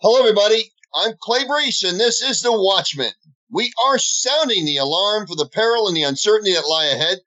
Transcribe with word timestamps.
Hello, 0.00 0.20
everybody. 0.20 0.70
I'm 0.94 1.14
Clay 1.22 1.44
Brees, 1.44 1.82
and 1.82 1.98
this 1.98 2.20
is 2.20 2.42
The 2.42 2.52
Watchman. 2.52 3.12
We 3.50 3.72
are 3.86 3.96
sounding 3.98 4.66
the 4.66 4.76
alarm 4.76 5.26
for 5.26 5.36
the 5.36 5.48
peril 5.48 5.88
and 5.88 5.96
the 5.96 6.02
uncertainty 6.02 6.52
that 6.52 6.68
lie 6.68 6.84
ahead. 6.84 7.20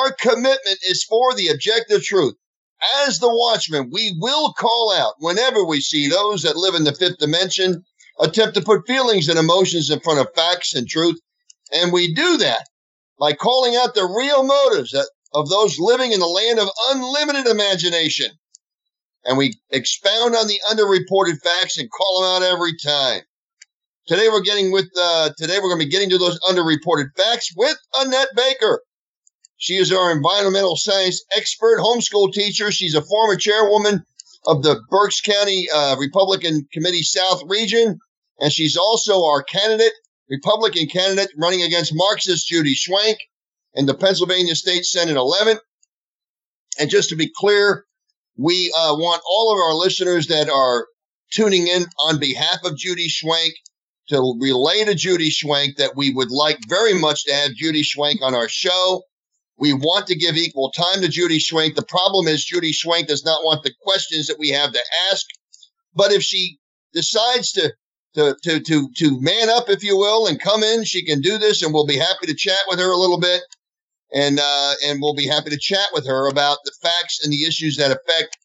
Our 0.00 0.12
commitment 0.12 0.78
is 0.86 1.04
for 1.04 1.32
the 1.32 1.48
objective 1.48 2.04
truth. 2.04 2.34
As 3.06 3.18
The 3.18 3.34
Watchman, 3.34 3.88
we 3.90 4.14
will 4.18 4.52
call 4.52 4.92
out 4.92 5.14
whenever 5.20 5.64
we 5.64 5.80
see 5.80 6.06
those 6.06 6.42
that 6.42 6.58
live 6.58 6.74
in 6.74 6.84
the 6.84 6.94
fifth 6.94 7.16
dimension 7.16 7.82
attempt 8.20 8.56
to 8.56 8.62
put 8.62 8.86
feelings 8.86 9.28
and 9.28 9.38
emotions 9.38 9.88
in 9.88 10.00
front 10.00 10.20
of 10.20 10.34
facts 10.34 10.74
and 10.74 10.86
truth. 10.86 11.18
And 11.72 11.94
we 11.94 12.12
do 12.12 12.36
that 12.36 12.68
by 13.18 13.32
calling 13.32 13.74
out 13.74 13.94
the 13.94 14.04
real 14.04 14.42
motives 14.42 14.94
of 15.32 15.48
those 15.48 15.78
living 15.78 16.12
in 16.12 16.20
the 16.20 16.26
land 16.26 16.58
of 16.58 16.68
unlimited 16.90 17.46
imagination 17.46 18.32
and 19.26 19.36
we 19.36 19.54
expound 19.70 20.34
on 20.34 20.46
the 20.46 20.60
underreported 20.70 21.40
facts 21.42 21.78
and 21.78 21.90
call 21.90 22.22
them 22.22 22.30
out 22.30 22.48
every 22.48 22.76
time. 22.76 23.22
Today 24.06 24.28
we're 24.28 24.42
getting 24.42 24.70
with 24.70 24.88
uh, 24.98 25.30
today 25.36 25.58
we're 25.58 25.68
going 25.68 25.80
to 25.80 25.86
be 25.86 25.90
getting 25.90 26.10
to 26.10 26.18
those 26.18 26.38
underreported 26.40 27.08
facts 27.16 27.52
with 27.56 27.76
Annette 27.94 28.28
Baker. 28.36 28.80
She 29.56 29.74
is 29.74 29.90
our 29.90 30.12
environmental 30.12 30.76
science 30.76 31.24
expert, 31.36 31.80
homeschool 31.80 32.32
teacher. 32.32 32.70
She's 32.70 32.94
a 32.94 33.02
former 33.02 33.36
chairwoman 33.36 34.04
of 34.46 34.62
the 34.62 34.80
Berks 34.90 35.20
County 35.20 35.66
uh, 35.74 35.96
Republican 35.96 36.68
Committee 36.72 37.02
South 37.02 37.42
region, 37.48 37.98
and 38.38 38.52
she's 38.52 38.76
also 38.76 39.24
our 39.24 39.42
candidate, 39.42 39.94
Republican 40.30 40.86
candidate, 40.86 41.30
running 41.36 41.62
against 41.62 41.92
Marxist 41.94 42.46
Judy 42.46 42.76
Schwank 42.76 43.16
in 43.74 43.86
the 43.86 43.94
Pennsylvania 43.94 44.54
State 44.54 44.84
Senate 44.84 45.16
11. 45.16 45.58
And 46.78 46.90
just 46.90 47.08
to 47.08 47.16
be 47.16 47.32
clear, 47.34 47.85
we 48.36 48.72
uh, 48.76 48.94
want 48.96 49.22
all 49.28 49.52
of 49.52 49.58
our 49.58 49.74
listeners 49.74 50.26
that 50.28 50.48
are 50.48 50.86
tuning 51.32 51.66
in 51.66 51.86
on 52.08 52.20
behalf 52.20 52.64
of 52.64 52.76
Judy 52.76 53.08
Schwank 53.08 53.52
to 54.08 54.36
relay 54.40 54.84
to 54.84 54.94
Judy 54.94 55.30
Schwank 55.30 55.76
that 55.76 55.96
we 55.96 56.12
would 56.12 56.30
like 56.30 56.58
very 56.68 56.94
much 56.94 57.24
to 57.24 57.34
have 57.34 57.52
Judy 57.52 57.82
Schwank 57.82 58.22
on 58.22 58.34
our 58.34 58.48
show. 58.48 59.02
We 59.58 59.72
want 59.72 60.06
to 60.08 60.16
give 60.16 60.36
equal 60.36 60.70
time 60.70 61.00
to 61.00 61.08
Judy 61.08 61.38
Schwank. 61.38 61.74
The 61.74 61.84
problem 61.84 62.28
is 62.28 62.44
Judy 62.44 62.72
Schwank 62.72 63.06
does 63.06 63.24
not 63.24 63.42
want 63.42 63.64
the 63.64 63.74
questions 63.80 64.26
that 64.26 64.38
we 64.38 64.50
have 64.50 64.72
to 64.72 64.80
ask. 65.10 65.26
But 65.94 66.12
if 66.12 66.22
she 66.22 66.58
decides 66.92 67.52
to 67.52 67.72
to 68.14 68.36
to 68.44 68.60
to 68.60 68.90
to 68.96 69.20
man 69.20 69.48
up, 69.48 69.70
if 69.70 69.82
you 69.82 69.96
will, 69.96 70.26
and 70.26 70.38
come 70.38 70.62
in, 70.62 70.84
she 70.84 71.04
can 71.04 71.20
do 71.22 71.38
this, 71.38 71.62
and 71.62 71.72
we'll 71.72 71.86
be 71.86 71.96
happy 71.96 72.26
to 72.26 72.34
chat 72.34 72.58
with 72.68 72.78
her 72.78 72.90
a 72.90 72.96
little 72.96 73.18
bit 73.18 73.42
and 74.16 74.40
uh, 74.40 74.72
and 74.84 75.02
we'll 75.02 75.14
be 75.14 75.26
happy 75.26 75.50
to 75.50 75.58
chat 75.58 75.88
with 75.92 76.06
her 76.06 76.26
about 76.28 76.58
the 76.64 76.72
facts 76.82 77.22
and 77.22 77.30
the 77.32 77.44
issues 77.44 77.76
that 77.76 77.90
affect 77.90 78.38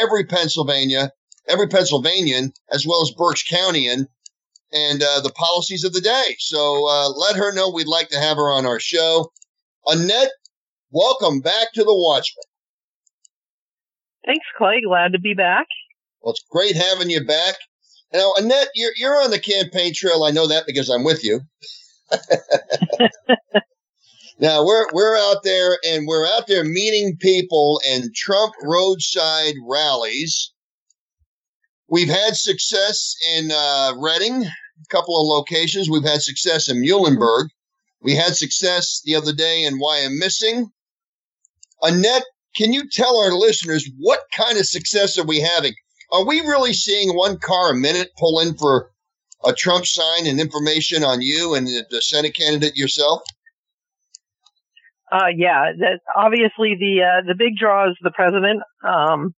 every 0.00 0.24
Pennsylvania, 0.24 1.12
every 1.46 1.68
Pennsylvanian, 1.68 2.52
as 2.72 2.86
well 2.86 3.02
as 3.02 3.10
Berks 3.10 3.44
Countyan, 3.46 4.06
and 4.72 5.02
uh, 5.02 5.20
the 5.20 5.32
policies 5.36 5.84
of 5.84 5.92
the 5.92 6.00
day. 6.00 6.34
So 6.38 6.88
uh, 6.88 7.10
let 7.10 7.36
her 7.36 7.52
know 7.52 7.68
we'd 7.70 7.86
like 7.86 8.08
to 8.08 8.18
have 8.18 8.38
her 8.38 8.50
on 8.50 8.64
our 8.64 8.80
show. 8.80 9.30
Annette, 9.86 10.30
welcome 10.90 11.40
back 11.40 11.74
to 11.74 11.84
the 11.84 11.94
Watchman. 11.94 12.44
Thanks, 14.24 14.46
Clay. 14.56 14.80
Glad 14.84 15.12
to 15.12 15.18
be 15.18 15.34
back. 15.34 15.66
Well, 16.22 16.32
it's 16.32 16.44
great 16.50 16.74
having 16.74 17.10
you 17.10 17.22
back. 17.24 17.56
Now, 18.14 18.32
Annette, 18.38 18.68
you're 18.74 18.92
you're 18.96 19.22
on 19.22 19.30
the 19.30 19.38
campaign 19.38 19.92
trail. 19.94 20.24
I 20.24 20.30
know 20.30 20.46
that 20.46 20.64
because 20.66 20.88
I'm 20.88 21.04
with 21.04 21.22
you. 21.22 21.40
Now 24.40 24.64
we're 24.64 24.86
we're 24.92 25.16
out 25.16 25.42
there 25.42 25.78
and 25.84 26.06
we're 26.06 26.26
out 26.26 26.46
there 26.46 26.62
meeting 26.62 27.16
people 27.18 27.80
in 27.84 28.12
Trump 28.14 28.54
roadside 28.62 29.54
rallies. 29.66 30.52
We've 31.88 32.08
had 32.08 32.36
success 32.36 33.16
in 33.34 33.50
uh, 33.50 33.94
Reading, 33.98 34.44
a 34.44 34.88
couple 34.90 35.20
of 35.20 35.26
locations. 35.26 35.90
We've 35.90 36.04
had 36.04 36.22
success 36.22 36.68
in 36.68 36.80
Muhlenberg. 36.80 37.48
We 38.00 38.14
had 38.14 38.36
success 38.36 39.00
the 39.04 39.16
other 39.16 39.32
day 39.32 39.64
in 39.64 39.80
Wyomissing. 39.80 40.66
Annette, 41.82 42.24
can 42.54 42.72
you 42.72 42.88
tell 42.88 43.18
our 43.18 43.32
listeners 43.32 43.90
what 43.98 44.20
kind 44.36 44.56
of 44.56 44.66
success 44.66 45.18
are 45.18 45.26
we 45.26 45.40
having? 45.40 45.74
Are 46.12 46.24
we 46.24 46.42
really 46.42 46.74
seeing 46.74 47.16
one 47.16 47.38
car 47.38 47.72
a 47.72 47.76
minute 47.76 48.10
pull 48.16 48.38
in 48.38 48.56
for 48.56 48.92
a 49.44 49.52
Trump 49.52 49.84
sign 49.84 50.28
and 50.28 50.38
information 50.40 51.02
on 51.02 51.22
you 51.22 51.54
and 51.54 51.66
the 51.66 52.02
Senate 52.02 52.36
candidate 52.36 52.76
yourself? 52.76 53.22
Uh, 55.10 55.28
yeah, 55.34 55.72
that 55.78 56.00
obviously 56.14 56.76
the 56.78 57.02
uh, 57.02 57.26
the 57.26 57.34
big 57.36 57.56
draw 57.56 57.88
is 57.88 57.96
the 58.02 58.10
president. 58.10 58.62
Um, 58.84 59.34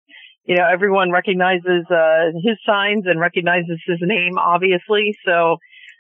you 0.46 0.56
know, 0.56 0.66
everyone 0.66 1.12
recognizes 1.12 1.86
uh, 1.92 2.32
his 2.44 2.58
signs 2.66 3.04
and 3.06 3.20
recognizes 3.20 3.80
his 3.86 4.00
name, 4.02 4.40
obviously. 4.40 5.16
So 5.24 5.58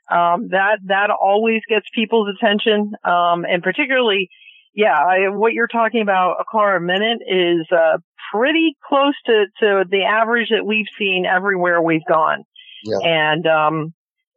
um, 0.10 0.48
that 0.50 0.80
that 0.86 1.12
always 1.12 1.62
gets 1.70 1.86
people's 1.94 2.36
attention, 2.36 2.94
um, 3.04 3.46
and 3.46 3.62
particularly, 3.62 4.30
yeah, 4.74 4.98
I, 4.98 5.30
what 5.30 5.54
you're 5.54 5.68
talking 5.68 6.02
about 6.02 6.38
a 6.40 6.46
car 6.50 6.76
a 6.76 6.82
minute 6.82 7.20
is 7.28 7.68
uh, 7.72 8.00
pretty 8.34 8.76
close 8.88 9.14
to 9.28 9.46
to 9.60 9.86
the 9.88 10.04
average 10.04 10.50
that 10.50 10.66
we've 10.66 10.90
seen 10.98 11.26
everywhere 11.28 11.80
we've 11.80 12.06
gone, 12.08 12.44
yeah. 12.86 12.98
and 13.04 13.46
um, 13.46 13.94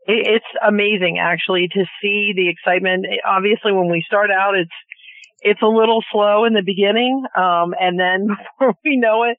it, 0.06 0.26
it's 0.26 0.52
amazing 0.66 1.18
actually 1.18 1.68
to 1.68 1.84
see 2.02 2.34
the 2.36 2.50
excitement. 2.50 3.06
Obviously, 3.26 3.72
when 3.72 3.90
we 3.90 4.04
start 4.06 4.30
out, 4.30 4.54
it's 4.54 4.70
it's 5.42 5.62
a 5.62 5.66
little 5.66 6.02
slow 6.12 6.44
in 6.44 6.54
the 6.54 6.62
beginning. 6.64 7.24
Um, 7.36 7.74
and 7.78 7.98
then 7.98 8.28
before 8.58 8.74
we 8.84 8.96
know 8.96 9.24
it, 9.24 9.36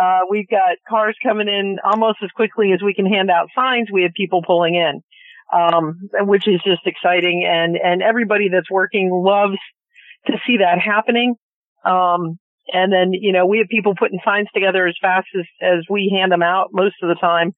uh, 0.00 0.20
we've 0.30 0.48
got 0.48 0.76
cars 0.88 1.16
coming 1.22 1.48
in 1.48 1.78
almost 1.82 2.18
as 2.22 2.30
quickly 2.30 2.72
as 2.72 2.82
we 2.82 2.94
can 2.94 3.06
hand 3.06 3.30
out 3.30 3.48
signs. 3.54 3.88
We 3.90 4.02
have 4.02 4.12
people 4.12 4.42
pulling 4.46 4.74
in, 4.74 5.02
um, 5.52 6.10
which 6.26 6.46
is 6.46 6.60
just 6.64 6.86
exciting. 6.86 7.48
And, 7.48 7.76
and 7.76 8.02
everybody 8.02 8.48
that's 8.50 8.70
working 8.70 9.10
loves 9.10 9.56
to 10.26 10.34
see 10.46 10.58
that 10.58 10.78
happening. 10.78 11.36
Um, 11.84 12.38
and 12.72 12.92
then, 12.92 13.12
you 13.12 13.32
know, 13.32 13.46
we 13.46 13.58
have 13.58 13.68
people 13.68 13.94
putting 13.98 14.18
signs 14.24 14.48
together 14.52 14.86
as 14.86 14.96
fast 15.00 15.28
as, 15.38 15.46
as 15.62 15.84
we 15.88 16.12
hand 16.14 16.32
them 16.32 16.42
out 16.42 16.70
most 16.72 16.96
of 17.02 17.08
the 17.08 17.14
time. 17.14 17.54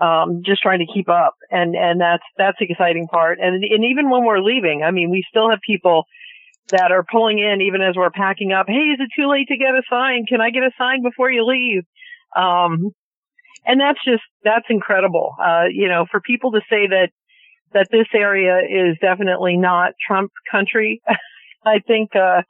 Um, 0.00 0.40
just 0.46 0.62
trying 0.62 0.78
to 0.78 0.90
keep 0.90 1.10
up. 1.10 1.34
And, 1.50 1.74
and 1.74 2.00
that's, 2.00 2.22
that's 2.38 2.56
the 2.58 2.66
exciting 2.70 3.06
part. 3.06 3.38
And, 3.38 3.62
and 3.62 3.84
even 3.84 4.08
when 4.08 4.24
we're 4.24 4.38
leaving, 4.38 4.82
I 4.82 4.92
mean, 4.92 5.10
we 5.10 5.22
still 5.28 5.50
have 5.50 5.58
people 5.66 6.04
that 6.70 6.92
are 6.92 7.04
pulling 7.10 7.38
in 7.38 7.60
even 7.60 7.82
as 7.82 7.94
we're 7.96 8.10
packing 8.10 8.52
up. 8.52 8.66
Hey, 8.68 8.92
is 8.94 9.00
it 9.00 9.10
too 9.14 9.28
late 9.28 9.48
to 9.48 9.56
get 9.56 9.74
a 9.74 9.82
sign? 9.90 10.26
Can 10.26 10.40
I 10.40 10.50
get 10.50 10.62
a 10.62 10.70
sign 10.78 11.02
before 11.02 11.30
you 11.30 11.44
leave? 11.44 11.82
Um, 12.36 12.90
and 13.66 13.80
that's 13.80 13.98
just, 14.04 14.22
that's 14.44 14.66
incredible. 14.70 15.34
Uh, 15.40 15.64
you 15.70 15.88
know, 15.88 16.06
for 16.10 16.20
people 16.20 16.52
to 16.52 16.60
say 16.70 16.86
that, 16.88 17.10
that 17.72 17.88
this 17.90 18.06
area 18.14 18.58
is 18.58 18.96
definitely 19.00 19.56
not 19.56 19.92
Trump 20.06 20.30
country, 20.50 21.02
I 21.64 21.80
think, 21.86 22.16
uh, 22.16 22.42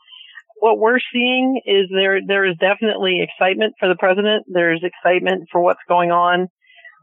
what 0.61 0.79
we're 0.79 1.01
seeing 1.13 1.63
is 1.65 1.87
there, 1.91 2.21
there 2.25 2.45
is 2.45 2.55
definitely 2.61 3.23
excitement 3.23 3.75
for 3.81 3.89
the 3.89 3.97
president. 3.97 4.45
There's 4.47 4.83
excitement 4.85 5.49
for 5.51 5.63
what's 5.63 5.81
going 5.89 6.11
on. 6.11 6.49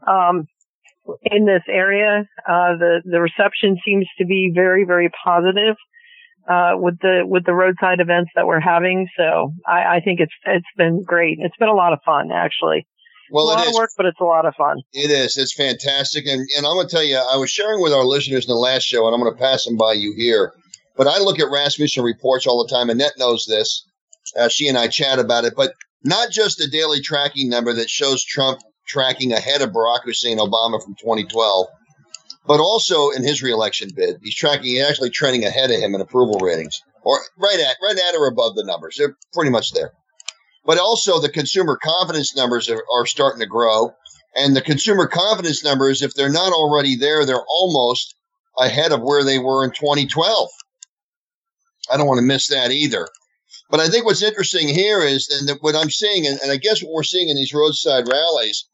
Um, 0.06 0.46
in 1.22 1.44
this 1.44 1.62
area, 1.68 2.24
uh, 2.48 2.76
the, 2.78 3.02
the 3.04 3.20
reception 3.20 3.76
seems 3.84 4.06
to 4.18 4.26
be 4.26 4.52
very, 4.54 4.84
very 4.84 5.10
positive 5.24 5.74
uh, 6.48 6.72
with 6.74 6.98
the 7.00 7.22
with 7.24 7.44
the 7.44 7.52
roadside 7.52 8.00
events 8.00 8.30
that 8.34 8.46
we're 8.46 8.60
having. 8.60 9.06
So 9.16 9.52
I, 9.66 9.96
I, 9.96 10.00
think 10.00 10.20
it's 10.20 10.32
it's 10.46 10.66
been 10.76 11.02
great. 11.04 11.38
It's 11.40 11.56
been 11.58 11.68
a 11.68 11.74
lot 11.74 11.92
of 11.92 12.00
fun 12.04 12.30
actually. 12.32 12.86
Well, 13.30 13.44
a 13.44 13.52
lot 13.52 13.68
of 13.68 13.74
work, 13.74 13.90
but 13.96 14.06
it's 14.06 14.20
a 14.20 14.24
lot 14.24 14.46
of 14.46 14.54
fun. 14.56 14.78
It 14.92 15.10
is. 15.10 15.36
It's 15.36 15.52
fantastic, 15.52 16.26
and 16.26 16.40
and 16.56 16.66
I'm 16.66 16.74
going 16.74 16.88
to 16.88 16.90
tell 16.90 17.04
you, 17.04 17.16
I 17.16 17.36
was 17.36 17.50
sharing 17.50 17.82
with 17.82 17.92
our 17.92 18.04
listeners 18.04 18.46
in 18.46 18.48
the 18.48 18.54
last 18.54 18.84
show, 18.84 19.06
and 19.06 19.14
I'm 19.14 19.20
going 19.20 19.34
to 19.34 19.38
pass 19.38 19.64
them 19.64 19.76
by 19.76 19.92
you 19.92 20.14
here. 20.16 20.54
But 20.96 21.06
I 21.06 21.18
look 21.18 21.38
at 21.38 21.50
Rasmussen 21.50 22.02
reports 22.02 22.46
all 22.46 22.64
the 22.64 22.74
time. 22.74 22.88
Annette 22.88 23.18
knows 23.18 23.44
this. 23.46 23.86
Uh, 24.36 24.48
she 24.48 24.68
and 24.68 24.78
I 24.78 24.88
chat 24.88 25.18
about 25.18 25.44
it, 25.44 25.54
but 25.54 25.74
not 26.02 26.30
just 26.30 26.58
the 26.58 26.68
daily 26.68 27.00
tracking 27.00 27.50
number 27.50 27.72
that 27.74 27.90
shows 27.90 28.24
Trump 28.24 28.60
tracking 28.86 29.32
ahead 29.32 29.60
of 29.60 29.70
Barack 29.70 30.04
Hussein 30.04 30.38
Obama 30.38 30.82
from 30.82 30.94
2012 30.94 31.66
but 32.48 32.60
also 32.60 33.10
in 33.10 33.22
his 33.22 33.42
reelection 33.42 33.90
bid, 33.94 34.16
he's 34.22 34.34
tracking, 34.34 34.64
he's 34.64 34.82
actually 34.82 35.10
trending 35.10 35.44
ahead 35.44 35.70
of 35.70 35.78
him 35.78 35.94
in 35.94 36.00
approval 36.00 36.40
ratings, 36.40 36.82
or 37.02 37.20
right 37.36 37.60
at, 37.60 37.76
right 37.82 37.96
at 38.08 38.14
or 38.14 38.26
above 38.26 38.56
the 38.56 38.64
numbers. 38.64 38.96
They're 38.96 39.16
pretty 39.34 39.50
much 39.50 39.72
there. 39.72 39.92
But 40.64 40.78
also, 40.78 41.20
the 41.20 41.28
consumer 41.28 41.76
confidence 41.76 42.34
numbers 42.34 42.70
are, 42.70 42.82
are 42.94 43.04
starting 43.04 43.40
to 43.40 43.46
grow, 43.46 43.92
and 44.34 44.56
the 44.56 44.62
consumer 44.62 45.06
confidence 45.06 45.62
numbers, 45.62 46.00
if 46.00 46.14
they're 46.14 46.32
not 46.32 46.54
already 46.54 46.96
there, 46.96 47.26
they're 47.26 47.44
almost 47.50 48.14
ahead 48.58 48.92
of 48.92 49.02
where 49.02 49.24
they 49.24 49.38
were 49.38 49.62
in 49.62 49.70
2012. 49.70 50.48
I 51.90 51.98
don't 51.98 52.06
want 52.06 52.18
to 52.18 52.26
miss 52.26 52.48
that 52.48 52.70
either. 52.70 53.08
But 53.70 53.80
I 53.80 53.88
think 53.88 54.06
what's 54.06 54.22
interesting 54.22 54.68
here 54.68 55.00
is, 55.00 55.28
and 55.28 55.58
what 55.60 55.76
I'm 55.76 55.90
seeing, 55.90 56.26
and, 56.26 56.40
and 56.42 56.50
I 56.50 56.56
guess 56.56 56.82
what 56.82 56.94
we're 56.94 57.02
seeing 57.02 57.28
in 57.28 57.36
these 57.36 57.52
roadside 57.52 58.08
rallies 58.08 58.64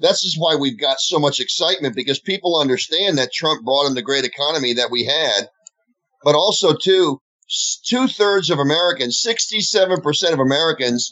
this 0.00 0.24
is 0.24 0.36
why 0.38 0.56
we've 0.56 0.80
got 0.80 0.98
so 0.98 1.18
much 1.18 1.40
excitement 1.40 1.94
because 1.94 2.18
people 2.18 2.58
understand 2.58 3.18
that 3.18 3.32
Trump 3.32 3.64
brought 3.64 3.86
in 3.86 3.94
the 3.94 4.02
great 4.02 4.24
economy 4.24 4.72
that 4.72 4.90
we 4.90 5.04
had, 5.04 5.48
but 6.24 6.34
also 6.34 6.74
too, 6.74 7.20
two 7.86 8.08
thirds 8.08 8.48
of 8.48 8.58
Americans, 8.58 9.22
67% 9.24 10.32
of 10.32 10.38
Americans 10.38 11.10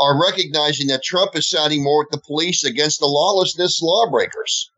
are 0.00 0.20
recognizing 0.20 0.88
that 0.88 1.02
Trump 1.04 1.36
is 1.36 1.48
siding 1.48 1.82
more 1.82 2.00
with 2.00 2.10
the 2.10 2.20
police 2.26 2.64
against 2.64 2.98
the 2.98 3.06
lawlessness 3.06 3.80
lawbreakers. 3.80 4.68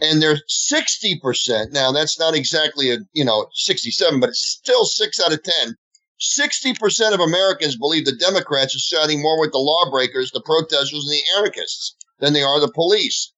And 0.00 0.20
they're 0.20 0.40
60%. 0.68 1.70
Now, 1.70 1.92
that's 1.92 2.18
not 2.18 2.34
exactly 2.34 2.90
a, 2.90 2.98
you 3.12 3.24
know, 3.24 3.46
67, 3.54 4.18
but 4.18 4.30
it's 4.30 4.58
still 4.60 4.84
six 4.84 5.20
out 5.24 5.32
of 5.32 5.42
10. 5.44 5.76
60% 6.38 7.14
of 7.14 7.20
Americans 7.20 7.76
believe 7.76 8.04
the 8.04 8.16
Democrats 8.16 8.74
are 8.74 8.80
siding 8.80 9.22
more 9.22 9.38
with 9.38 9.52
the 9.52 9.58
lawbreakers, 9.58 10.32
the 10.32 10.40
protesters, 10.40 11.04
and 11.04 11.12
the 11.12 11.22
anarchists 11.38 11.94
than 12.20 12.32
they 12.32 12.42
are 12.42 12.60
the 12.60 12.72
police. 12.72 13.32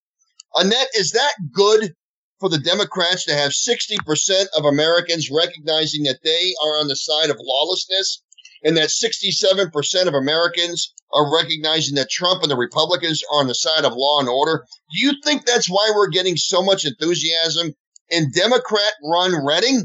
Annette, 0.54 0.88
is 0.94 1.12
that 1.12 1.32
good 1.52 1.94
for 2.40 2.48
the 2.48 2.58
Democrats 2.58 3.24
to 3.24 3.34
have 3.34 3.52
60% 3.52 4.46
of 4.56 4.64
Americans 4.64 5.30
recognizing 5.30 6.04
that 6.04 6.20
they 6.22 6.54
are 6.62 6.80
on 6.80 6.88
the 6.88 6.96
side 6.96 7.30
of 7.30 7.36
lawlessness 7.40 8.22
and 8.62 8.76
that 8.76 8.88
67% 8.88 10.06
of 10.06 10.14
Americans 10.14 10.92
are 11.12 11.32
recognizing 11.32 11.94
that 11.96 12.10
Trump 12.10 12.42
and 12.42 12.50
the 12.50 12.56
Republicans 12.56 13.22
are 13.32 13.40
on 13.40 13.46
the 13.46 13.54
side 13.54 13.84
of 13.84 13.92
law 13.94 14.20
and 14.20 14.28
order. 14.28 14.64
Do 14.92 14.98
you 14.98 15.12
think 15.24 15.44
that's 15.44 15.68
why 15.68 15.92
we're 15.94 16.08
getting 16.08 16.36
so 16.36 16.62
much 16.62 16.84
enthusiasm 16.84 17.72
in 18.10 18.30
Democrat 18.34 18.92
run 19.04 19.32
Reading? 19.44 19.84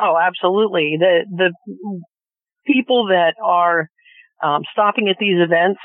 Oh, 0.00 0.16
absolutely. 0.20 0.96
The, 0.98 1.24
the 1.30 1.52
people 2.66 3.06
that 3.08 3.34
are 3.42 3.88
um, 4.42 4.62
stopping 4.72 5.08
at 5.08 5.16
these 5.18 5.38
events, 5.38 5.80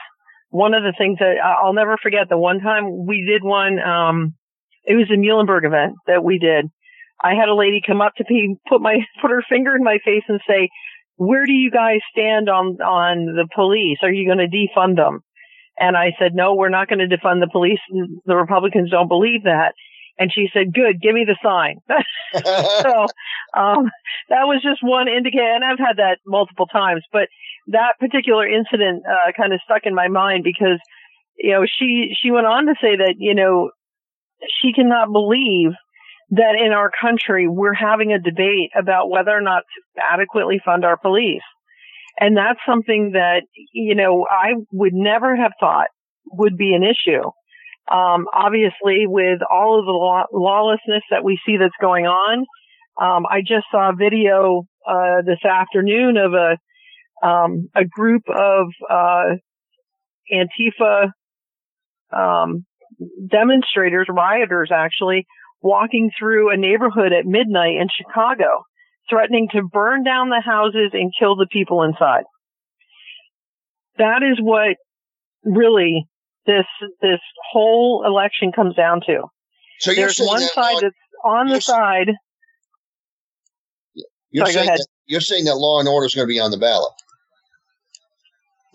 one 0.49 0.73
of 0.73 0.83
the 0.83 0.94
things 0.97 1.19
that 1.19 1.35
I'll 1.44 1.73
never 1.73 1.97
forget, 2.01 2.29
the 2.29 2.38
one 2.38 2.59
time 2.59 3.05
we 3.05 3.25
did 3.27 3.44
one, 3.44 3.79
um, 3.79 4.33
it 4.85 4.95
was 4.95 5.09
a 5.11 5.17
Muhlenberg 5.17 5.65
event 5.65 5.95
that 6.07 6.23
we 6.23 6.39
did. 6.39 6.69
I 7.21 7.33
had 7.33 7.49
a 7.49 7.55
lady 7.55 7.81
come 7.85 8.01
up 8.01 8.13
to 8.17 8.25
me, 8.29 8.57
put 8.69 8.81
my, 8.81 8.99
put 9.21 9.31
her 9.31 9.44
finger 9.49 9.75
in 9.75 9.83
my 9.83 9.97
face 10.03 10.23
and 10.27 10.39
say, 10.47 10.69
where 11.15 11.45
do 11.45 11.51
you 11.51 11.71
guys 11.71 11.99
stand 12.11 12.47
on, 12.47 12.77
on 12.81 13.25
the 13.25 13.47
police? 13.53 13.97
Are 14.03 14.11
you 14.11 14.27
going 14.27 14.38
to 14.38 14.55
defund 14.55 14.97
them? 14.97 15.21
And 15.79 15.97
I 15.97 16.13
said, 16.17 16.33
no, 16.33 16.55
we're 16.55 16.69
not 16.69 16.88
going 16.88 17.00
to 17.00 17.17
defund 17.17 17.39
the 17.39 17.50
police. 17.51 17.79
The 18.25 18.35
Republicans 18.35 18.91
don't 18.91 19.07
believe 19.07 19.43
that. 19.43 19.73
And 20.19 20.31
she 20.33 20.47
said, 20.51 20.73
good, 20.73 21.01
give 21.01 21.13
me 21.13 21.25
the 21.27 21.38
sign. 21.43 21.77
so, 22.33 23.05
um, 23.55 23.89
that 24.29 24.45
was 24.45 24.61
just 24.63 24.81
one 24.81 25.07
indicator. 25.07 25.53
And 25.53 25.63
I've 25.63 25.79
had 25.79 25.97
that 25.97 26.17
multiple 26.25 26.65
times, 26.65 27.03
but 27.11 27.29
that 27.67 27.93
particular 27.99 28.47
incident, 28.47 29.03
uh, 29.05 29.31
kind 29.35 29.53
of 29.53 29.59
stuck 29.63 29.81
in 29.85 29.93
my 29.93 30.07
mind 30.07 30.43
because, 30.43 30.79
you 31.37 31.51
know, 31.51 31.65
she, 31.65 32.15
she 32.21 32.31
went 32.31 32.47
on 32.47 32.65
to 32.65 32.75
say 32.81 32.95
that, 32.95 33.15
you 33.17 33.35
know, 33.35 33.71
she 34.61 34.73
cannot 34.73 35.11
believe 35.11 35.71
that 36.31 36.55
in 36.63 36.71
our 36.71 36.91
country 37.01 37.47
we're 37.47 37.73
having 37.73 38.11
a 38.11 38.19
debate 38.19 38.71
about 38.77 39.09
whether 39.09 39.31
or 39.31 39.41
not 39.41 39.63
to 39.95 40.03
adequately 40.03 40.59
fund 40.63 40.83
our 40.85 40.97
police. 40.97 41.43
And 42.19 42.35
that's 42.35 42.59
something 42.67 43.11
that, 43.13 43.43
you 43.73 43.95
know, 43.95 44.25
I 44.29 44.53
would 44.71 44.93
never 44.93 45.35
have 45.35 45.51
thought 45.59 45.87
would 46.31 46.57
be 46.57 46.73
an 46.73 46.83
issue. 46.83 47.23
Um, 47.89 48.25
obviously 48.33 49.05
with 49.07 49.39
all 49.49 49.79
of 49.79 49.85
the 49.85 49.91
law- 49.91 50.25
lawlessness 50.33 51.03
that 51.09 51.23
we 51.23 51.39
see 51.45 51.57
that's 51.57 51.71
going 51.79 52.05
on, 52.05 52.45
um, 52.99 53.25
I 53.29 53.41
just 53.41 53.65
saw 53.71 53.91
a 53.91 53.95
video, 53.95 54.63
uh, 54.85 55.21
this 55.25 55.45
afternoon 55.45 56.17
of 56.17 56.33
a, 56.33 56.57
um, 57.23 57.69
a 57.75 57.85
group 57.85 58.23
of, 58.29 58.67
uh, 58.89 59.35
Antifa, 60.31 61.11
um, 62.11 62.65
demonstrators, 63.29 64.07
rioters 64.09 64.71
actually, 64.73 65.25
walking 65.61 66.11
through 66.17 66.51
a 66.53 66.57
neighborhood 66.57 67.13
at 67.13 67.25
midnight 67.25 67.75
in 67.79 67.87
Chicago, 67.95 68.63
threatening 69.09 69.47
to 69.53 69.63
burn 69.63 70.03
down 70.03 70.29
the 70.29 70.41
houses 70.43 70.91
and 70.93 71.11
kill 71.17 71.35
the 71.35 71.47
people 71.51 71.83
inside. 71.83 72.23
That 73.97 74.21
is 74.23 74.37
what 74.39 74.77
really 75.43 76.05
this 76.45 76.65
this 77.01 77.19
whole 77.51 78.03
election 78.05 78.51
comes 78.51 78.75
down 78.75 79.01
to. 79.07 79.23
So 79.79 79.93
There's 79.93 80.19
one 80.19 80.41
that 80.41 80.51
side 80.51 80.73
law, 80.73 80.79
that's 80.81 80.95
on 81.25 81.47
the 81.47 81.61
side. 81.61 82.11
you're 84.29 84.45
Sorry, 84.45 84.53
saying 84.53 84.67
that, 84.67 84.87
you're 85.05 85.21
saying 85.21 85.45
that 85.45 85.55
law 85.55 85.79
and 85.79 85.87
order 85.87 86.05
is 86.05 86.15
going 86.15 86.27
to 86.27 86.31
be 86.31 86.39
on 86.39 86.51
the 86.51 86.57
ballot. 86.57 86.91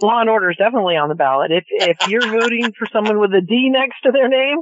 Law 0.03 0.21
and 0.21 0.29
order 0.29 0.51
is 0.51 0.57
definitely 0.57 0.97
on 0.97 1.09
the 1.09 1.15
ballot. 1.15 1.51
If 1.53 1.65
if 1.71 2.09
you're 2.09 2.27
voting 2.27 2.73
for 2.79 2.89
someone 2.93 3.21
with 3.21 3.31
a 3.33 3.41
D 3.41 3.71
next 3.71 4.01
to 4.05 4.11
their 4.13 4.29
name, 4.29 4.59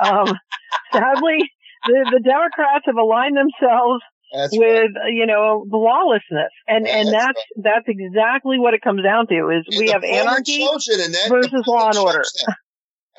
um, 0.00 0.32
sadly, 0.92 1.50
the 1.86 2.10
the 2.12 2.20
Democrats 2.24 2.84
have 2.86 2.96
aligned 2.96 3.36
themselves 3.36 4.02
That's 4.32 4.56
with 4.56 4.92
uh, 4.96 5.08
you 5.08 5.26
know 5.26 5.64
lawlessness, 5.70 6.52
and 6.66 6.86
Yeah, 6.86 6.96
and 6.96 7.08
that's 7.08 7.42
that's 7.58 7.86
that's 7.86 7.88
exactly 7.88 8.58
what 8.58 8.74
it 8.74 8.82
comes 8.82 9.02
down 9.02 9.26
to. 9.28 9.50
Is 9.50 9.66
And 9.68 9.78
we 9.78 9.90
have 9.90 10.04
anarchy 10.04 10.62
it, 10.62 11.00
and 11.04 11.14
that, 11.14 11.28
versus 11.28 11.50
the 11.50 11.64
law 11.66 11.88
and 11.88 11.96
polling 11.96 12.06
order. 12.06 12.22
that. 12.22 12.56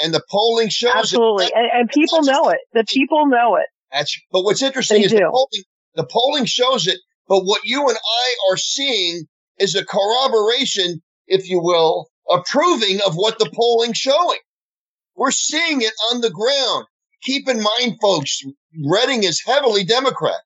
And 0.01 0.13
the 0.13 0.23
polling 0.31 0.69
shows 0.69 0.93
Absolutely, 0.95 1.47
it. 1.47 1.53
and, 1.53 1.67
and 1.73 1.89
people 1.89 2.23
know 2.23 2.49
it. 2.49 2.59
The 2.73 2.85
people 2.87 3.27
know 3.27 3.57
it. 3.57 3.67
That's 3.91 4.17
but 4.31 4.43
what's 4.43 4.61
interesting 4.61 5.01
They 5.01 5.07
is 5.07 5.11
the 5.11 5.29
polling, 5.29 5.63
the 5.95 6.07
polling 6.09 6.45
shows 6.45 6.87
it, 6.87 6.99
but 7.27 7.43
what 7.43 7.61
you 7.65 7.87
and 7.89 7.97
I 7.97 8.35
are 8.49 8.57
seeing 8.57 9.25
is 9.59 9.75
a 9.75 9.83
corroboration, 9.83 11.01
if 11.29 11.49
you 11.49 11.61
will, 11.61 12.09
approving 12.29 12.99
of 13.05 13.15
what 13.15 13.39
the 13.39 13.49
polling's 13.55 13.97
showing. 13.97 14.39
We're 15.15 15.31
seeing 15.31 15.81
it 15.81 15.93
on 16.11 16.21
the 16.21 16.29
ground. 16.29 16.85
Keep 17.23 17.49
in 17.49 17.61
mind, 17.61 17.97
folks, 18.01 18.41
Reading 18.85 19.23
is 19.23 19.41
heavily 19.45 19.83
Democrat. 19.83 20.41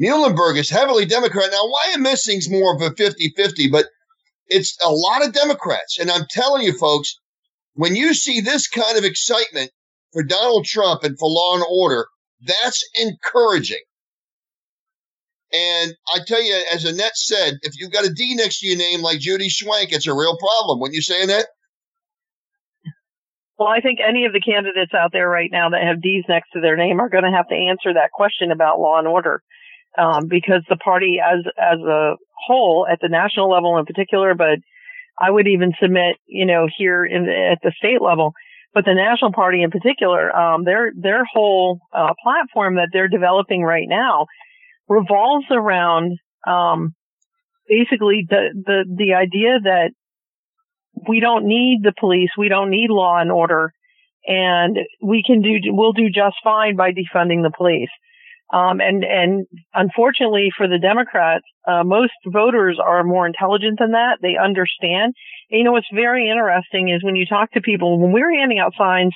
Muhlenberg 0.00 0.58
is 0.58 0.68
heavily 0.68 1.04
Democrat. 1.04 1.50
Now, 1.52 1.62
Wyomissing's 1.64 2.50
more 2.50 2.74
of 2.74 2.82
a 2.82 2.90
50-50, 2.90 3.70
but 3.70 3.86
it's 4.48 4.76
a 4.84 4.90
lot 4.90 5.24
of 5.24 5.32
Democrats. 5.32 5.98
And 5.98 6.10
I'm 6.10 6.26
telling 6.30 6.62
you, 6.62 6.76
folks, 6.76 7.18
when 7.74 7.96
you 7.96 8.14
see 8.14 8.40
this 8.40 8.68
kind 8.68 8.98
of 8.98 9.04
excitement 9.04 9.70
for 10.12 10.22
Donald 10.22 10.64
Trump 10.64 11.04
and 11.04 11.18
for 11.18 11.28
law 11.28 11.54
and 11.54 11.64
order, 11.68 12.06
that's 12.46 12.84
encouraging. 12.96 13.82
And 15.54 15.94
I 16.12 16.18
tell 16.26 16.42
you, 16.42 16.60
as 16.72 16.84
Annette 16.84 17.16
said, 17.16 17.54
if 17.62 17.78
you've 17.78 17.92
got 17.92 18.04
a 18.04 18.12
D 18.12 18.34
next 18.34 18.58
to 18.58 18.66
your 18.66 18.76
name 18.76 19.02
like 19.02 19.20
Judy 19.20 19.48
Schwank, 19.48 19.92
it's 19.92 20.08
a 20.08 20.14
real 20.14 20.36
problem. 20.36 20.80
Wouldn't 20.80 20.96
you 20.96 21.02
say, 21.02 21.22
Annette? 21.22 21.46
Well, 23.56 23.68
I 23.68 23.80
think 23.80 24.00
any 24.06 24.24
of 24.24 24.32
the 24.32 24.40
candidates 24.40 24.92
out 24.94 25.10
there 25.12 25.28
right 25.28 25.50
now 25.52 25.70
that 25.70 25.82
have 25.82 26.02
D's 26.02 26.24
next 26.28 26.50
to 26.54 26.60
their 26.60 26.76
name 26.76 26.98
are 26.98 27.08
going 27.08 27.22
to 27.22 27.30
have 27.30 27.46
to 27.48 27.54
answer 27.54 27.94
that 27.94 28.10
question 28.12 28.50
about 28.50 28.80
law 28.80 28.98
and 28.98 29.06
order, 29.06 29.42
um, 29.96 30.26
because 30.26 30.64
the 30.68 30.76
party 30.76 31.18
as 31.24 31.44
as 31.56 31.78
a 31.78 32.16
whole, 32.48 32.84
at 32.90 32.98
the 33.00 33.08
national 33.08 33.48
level 33.48 33.78
in 33.78 33.84
particular, 33.84 34.34
but 34.34 34.58
I 35.20 35.30
would 35.30 35.46
even 35.46 35.72
submit, 35.80 36.16
you 36.26 36.46
know, 36.46 36.66
here 36.76 37.04
in 37.04 37.28
at 37.28 37.58
the 37.62 37.72
state 37.78 38.02
level, 38.02 38.32
but 38.74 38.84
the 38.84 38.94
national 38.94 39.32
party 39.32 39.62
in 39.62 39.70
particular, 39.70 40.34
um, 40.34 40.64
their 40.64 40.90
their 41.00 41.24
whole 41.24 41.78
uh, 41.92 42.12
platform 42.24 42.74
that 42.74 42.88
they're 42.92 43.06
developing 43.06 43.62
right 43.62 43.86
now 43.88 44.26
revolves 44.88 45.46
around 45.50 46.18
um, 46.46 46.94
basically 47.68 48.26
the 48.28 48.50
the 48.54 48.84
the 48.96 49.14
idea 49.14 49.58
that 49.62 49.90
we 51.08 51.20
don't 51.20 51.46
need 51.46 51.80
the 51.82 51.92
police, 51.98 52.30
we 52.38 52.48
don't 52.48 52.70
need 52.70 52.90
law 52.90 53.18
and 53.18 53.32
order, 53.32 53.72
and 54.26 54.76
we 55.02 55.22
can 55.26 55.42
do 55.42 55.58
we'll 55.66 55.92
do 55.92 56.08
just 56.08 56.36
fine 56.42 56.76
by 56.76 56.90
defunding 56.90 57.42
the 57.42 57.52
police. 57.56 57.90
Um, 58.52 58.80
and 58.80 59.04
and 59.04 59.46
unfortunately 59.72 60.50
for 60.56 60.68
the 60.68 60.78
Democrats, 60.78 61.44
uh, 61.66 61.82
most 61.82 62.12
voters 62.26 62.78
are 62.84 63.02
more 63.02 63.26
intelligent 63.26 63.78
than 63.78 63.92
that. 63.92 64.18
They 64.20 64.36
understand. 64.36 65.14
And, 65.50 65.58
you 65.58 65.64
know 65.64 65.72
what's 65.72 65.88
very 65.92 66.30
interesting 66.30 66.90
is 66.90 67.02
when 67.02 67.16
you 67.16 67.26
talk 67.26 67.52
to 67.52 67.60
people 67.60 67.98
when 67.98 68.12
we 68.12 68.22
were 68.22 68.32
handing 68.32 68.58
out 68.58 68.74
signs 68.78 69.14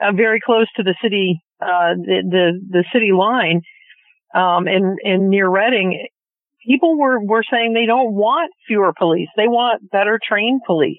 uh, 0.00 0.12
very 0.12 0.40
close 0.44 0.66
to 0.76 0.82
the 0.82 0.94
city 1.02 1.40
uh, 1.60 1.94
the, 1.94 2.22
the 2.28 2.60
the 2.68 2.84
city 2.92 3.12
line 3.12 3.62
um, 4.34 4.68
in 4.68 4.96
in 5.02 5.30
near 5.30 5.48
Reading, 5.48 6.06
people 6.66 6.98
were 6.98 7.20
were 7.20 7.44
saying 7.50 7.72
they 7.72 7.86
don't 7.86 8.12
want 8.14 8.52
fewer 8.66 8.92
police. 8.96 9.28
They 9.36 9.48
want 9.48 9.90
better 9.90 10.18
trained 10.22 10.62
police. 10.66 10.98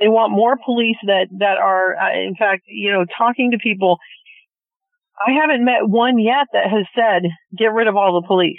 They 0.00 0.08
want 0.08 0.32
more 0.32 0.56
police 0.64 0.96
that 1.06 1.28
that 1.38 1.58
are, 1.58 1.96
uh, 1.96 2.12
in 2.14 2.34
fact, 2.36 2.62
you 2.66 2.92
know, 2.92 3.04
talking 3.16 3.52
to 3.52 3.58
people. 3.58 3.98
I 5.24 5.32
haven't 5.32 5.64
met 5.64 5.86
one 5.88 6.18
yet 6.18 6.48
that 6.52 6.64
has 6.70 6.86
said 6.96 7.30
get 7.56 7.72
rid 7.72 7.86
of 7.86 7.96
all 7.96 8.20
the 8.20 8.26
police. 8.26 8.58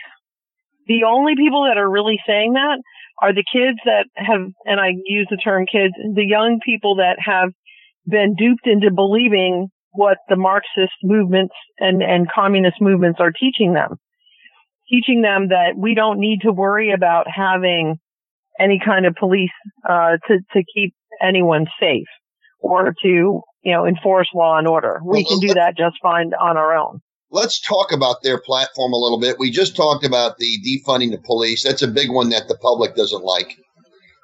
The 0.88 1.04
only 1.08 1.36
people 1.36 1.66
that 1.66 1.78
are 1.78 1.90
really 1.90 2.20
saying 2.28 2.54
that 2.54 2.80
are 3.22 3.34
the 3.34 3.44
kids 3.44 3.80
that 3.86 4.06
have, 4.16 4.42
and 4.66 4.80
I 4.80 4.90
use 5.06 5.28
the 5.30 5.38
term 5.38 5.66
kids, 5.66 5.94
the 5.98 6.26
young 6.26 6.60
people 6.64 6.96
that 6.98 7.18
have 7.20 7.52
been 8.06 8.36
duped 8.36 8.68
into 8.68 8.92
believing 8.92 9.70
what 9.94 10.18
the 10.28 10.36
Marxist 10.36 10.94
movements 11.04 11.54
and, 11.80 12.04
and 12.04 12.28
communist 12.30 12.78
movements 12.82 13.20
are 13.20 13.32
teaching 13.32 13.74
them. 13.74 13.98
Teaching 14.90 15.22
them 15.22 15.48
that 15.50 15.74
we 15.78 15.96
don't 15.96 16.20
need 16.20 16.42
to 16.42 16.52
worry 16.52 16.92
about 16.92 17.26
having 17.34 17.98
any 18.60 18.80
kind 18.84 19.06
of 19.06 19.16
police, 19.16 19.50
uh, 19.88 20.18
to, 20.28 20.40
to 20.54 20.64
keep 20.76 20.94
anyone 21.22 21.66
safe 21.80 22.08
or 22.60 22.94
to, 23.02 23.08
you 23.08 23.72
know, 23.72 23.86
enforce 23.86 24.28
law 24.36 24.58
and 24.58 24.68
order. 24.68 25.00
We 25.06 25.24
can 25.26 25.40
do 25.40 25.54
that 25.54 25.76
just 25.78 25.96
fine 26.02 26.32
on 26.40 26.58
our 26.58 26.76
own. 26.76 27.00
Let's 27.32 27.60
talk 27.60 27.92
about 27.92 28.18
their 28.22 28.40
platform 28.40 28.94
a 28.94 28.98
little 28.98 29.20
bit. 29.20 29.40
We 29.40 29.50
just 29.50 29.76
talked 29.76 30.06
about 30.06 30.38
the 30.38 30.60
defunding 30.66 31.12
the 31.12 31.18
police. 31.18 31.64
That's 31.64 31.82
a 31.82 31.88
big 31.88 32.12
one 32.12 32.30
that 32.30 32.48
the 32.48 32.58
public 32.58 32.96
doesn't 32.96 33.24
like. 33.24 33.58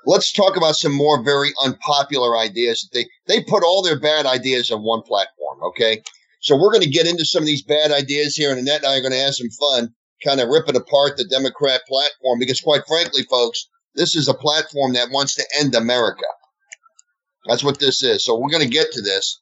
Let's 0.05 0.31
talk 0.31 0.57
about 0.57 0.75
some 0.75 0.93
more 0.93 1.23
very 1.23 1.51
unpopular 1.63 2.37
ideas. 2.37 2.87
They 2.93 3.05
they 3.27 3.43
put 3.43 3.63
all 3.63 3.81
their 3.81 3.99
bad 3.99 4.25
ideas 4.25 4.71
on 4.71 4.81
one 4.83 5.01
platform. 5.01 5.63
Okay, 5.63 6.01
so 6.41 6.55
we're 6.55 6.71
going 6.71 6.83
to 6.83 6.89
get 6.89 7.07
into 7.07 7.25
some 7.25 7.43
of 7.43 7.47
these 7.47 7.63
bad 7.63 7.91
ideas 7.91 8.35
here, 8.35 8.49
and 8.49 8.59
Annette 8.59 8.83
and 8.83 8.87
I 8.87 8.97
are 8.97 9.01
going 9.01 9.11
to 9.11 9.19
have 9.19 9.35
some 9.35 9.49
fun, 9.49 9.93
kind 10.23 10.39
of 10.39 10.49
ripping 10.49 10.75
apart 10.75 11.17
the 11.17 11.25
Democrat 11.25 11.81
platform 11.87 12.39
because, 12.39 12.61
quite 12.61 12.81
frankly, 12.87 13.23
folks, 13.23 13.67
this 13.95 14.15
is 14.15 14.27
a 14.27 14.33
platform 14.33 14.93
that 14.93 15.11
wants 15.11 15.35
to 15.35 15.45
end 15.59 15.75
America. 15.75 16.25
That's 17.45 17.63
what 17.63 17.79
this 17.79 18.03
is. 18.03 18.23
So 18.23 18.37
we're 18.37 18.49
going 18.49 18.63
to 18.63 18.69
get 18.69 18.91
to 18.93 19.01
this 19.01 19.41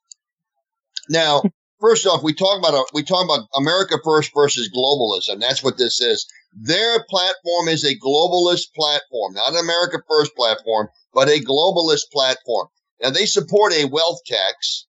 now. 1.10 1.44
First 1.80 2.08
off, 2.08 2.24
we 2.24 2.34
talk 2.34 2.58
about 2.58 2.88
we 2.92 3.04
talk 3.04 3.24
about 3.24 3.48
America 3.56 4.00
first 4.04 4.32
versus 4.34 4.68
globalism. 4.76 5.40
That's 5.40 5.64
what 5.64 5.78
this 5.78 6.02
is. 6.02 6.26
Their 6.60 7.04
platform 7.04 7.68
is 7.68 7.84
a 7.84 7.96
globalist 7.96 8.74
platform, 8.76 9.34
not 9.34 9.54
an 9.54 9.60
America 9.60 10.02
First 10.10 10.36
platform, 10.36 10.90
but 11.14 11.30
a 11.30 11.40
globalist 11.40 12.10
platform. 12.12 12.68
Now, 13.00 13.12
they 13.12 13.28
support 13.28 13.74
a 13.74 13.86
wealth 13.86 14.22
tax, 14.26 14.88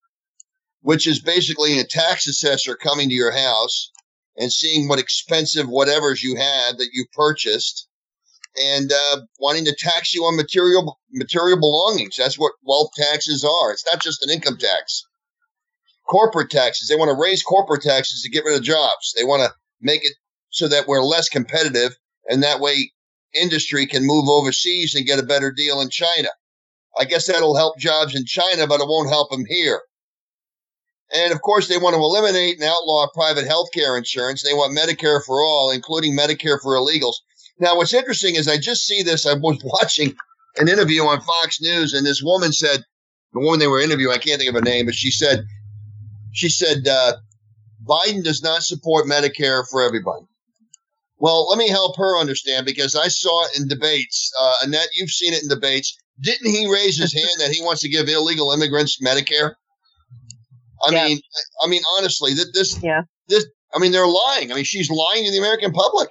which 0.80 1.06
is 1.06 1.20
basically 1.20 1.78
a 1.78 1.84
tax 1.84 2.26
assessor 2.26 2.74
coming 2.74 3.10
to 3.10 3.14
your 3.14 3.32
house 3.32 3.90
and 4.38 4.50
seeing 4.50 4.88
what 4.88 4.98
expensive 4.98 5.66
whatevers 5.66 6.22
you 6.22 6.36
had 6.36 6.78
that 6.78 6.88
you 6.94 7.04
purchased 7.12 7.86
and 8.56 8.90
uh, 8.90 9.20
wanting 9.38 9.66
to 9.66 9.76
tax 9.76 10.14
you 10.14 10.24
on 10.24 10.36
material 10.36 10.98
material 11.12 11.60
belongings. 11.60 12.16
That's 12.16 12.38
what 12.38 12.54
wealth 12.62 12.92
taxes 12.96 13.44
are. 13.44 13.72
It's 13.72 13.84
not 13.92 14.00
just 14.00 14.24
an 14.24 14.30
income 14.30 14.56
tax. 14.56 15.04
Corporate 16.08 16.50
taxes. 16.50 16.88
They 16.88 16.96
want 16.96 17.10
to 17.10 17.22
raise 17.22 17.42
corporate 17.42 17.82
taxes 17.82 18.22
to 18.22 18.30
get 18.30 18.44
rid 18.44 18.56
of 18.56 18.62
jobs. 18.62 19.12
They 19.14 19.24
want 19.24 19.42
to 19.42 19.52
make 19.82 20.02
it 20.02 20.14
so 20.50 20.68
that 20.68 20.86
we're 20.86 21.02
less 21.02 21.28
competitive 21.28 21.96
and 22.28 22.42
that 22.42 22.60
way 22.60 22.92
industry 23.34 23.86
can 23.86 24.06
move 24.06 24.28
overseas 24.28 24.94
and 24.94 25.06
get 25.06 25.18
a 25.18 25.26
better 25.26 25.52
deal 25.52 25.80
in 25.80 25.90
China. 25.90 26.28
I 26.98 27.04
guess 27.04 27.26
that'll 27.26 27.56
help 27.56 27.78
jobs 27.78 28.14
in 28.14 28.24
China, 28.24 28.66
but 28.66 28.80
it 28.80 28.88
won't 28.88 29.10
help 29.10 29.30
them 29.30 29.44
here. 29.46 29.80
And 31.14 31.32
of 31.32 31.40
course, 31.40 31.68
they 31.68 31.78
want 31.78 31.94
to 31.94 32.00
eliminate 32.00 32.56
and 32.56 32.64
outlaw 32.64 33.06
private 33.14 33.46
health 33.46 33.68
care 33.72 33.96
insurance. 33.96 34.42
They 34.42 34.52
want 34.52 34.76
Medicare 34.76 35.24
for 35.24 35.40
all, 35.40 35.70
including 35.70 36.16
Medicare 36.16 36.60
for 36.60 36.74
illegals. 36.74 37.14
Now, 37.58 37.76
what's 37.76 37.94
interesting 37.94 38.34
is 38.34 38.46
I 38.46 38.58
just 38.58 38.84
see 38.84 39.02
this. 39.02 39.26
I 39.26 39.34
was 39.34 39.60
watching 39.64 40.14
an 40.56 40.68
interview 40.68 41.02
on 41.02 41.20
Fox 41.20 41.60
News, 41.60 41.94
and 41.94 42.06
this 42.06 42.22
woman 42.22 42.52
said, 42.52 42.84
the 43.32 43.40
woman 43.40 43.60
they 43.60 43.66
were 43.66 43.80
interviewing, 43.80 44.14
I 44.14 44.18
can't 44.18 44.38
think 44.38 44.48
of 44.48 44.54
her 44.54 44.62
name, 44.62 44.86
but 44.86 44.94
she 44.94 45.10
said, 45.10 45.44
she 46.32 46.48
said, 46.48 46.86
uh, 46.86 47.14
Biden 47.84 48.22
does 48.22 48.42
not 48.42 48.62
support 48.62 49.06
Medicare 49.06 49.64
for 49.68 49.82
everybody. 49.82 50.26
Well, 51.20 51.48
let 51.48 51.58
me 51.58 51.68
help 51.68 51.96
her 51.96 52.18
understand 52.18 52.64
because 52.64 52.94
I 52.94 53.08
saw 53.08 53.44
it 53.46 53.58
in 53.58 53.68
debates. 53.68 54.32
Uh, 54.40 54.54
Annette, 54.62 54.88
you've 54.94 55.10
seen 55.10 55.34
it 55.34 55.42
in 55.42 55.48
debates. 55.48 55.96
Didn't 56.20 56.50
he 56.50 56.70
raise 56.70 56.98
his 56.98 57.12
hand 57.20 57.40
that 57.40 57.50
he 57.50 57.62
wants 57.62 57.82
to 57.82 57.88
give 57.88 58.08
illegal 58.08 58.52
immigrants 58.52 59.00
Medicare? 59.02 59.54
I 60.84 60.92
yeah. 60.92 61.04
mean, 61.06 61.20
I 61.62 61.68
mean, 61.68 61.82
honestly, 61.98 62.34
that 62.34 62.52
this, 62.54 62.80
yeah. 62.82 63.02
this, 63.26 63.46
I 63.74 63.80
mean, 63.80 63.90
they're 63.90 64.06
lying. 64.06 64.52
I 64.52 64.54
mean, 64.54 64.64
she's 64.64 64.90
lying 64.90 65.24
to 65.24 65.32
the 65.32 65.38
American 65.38 65.72
public. 65.72 66.08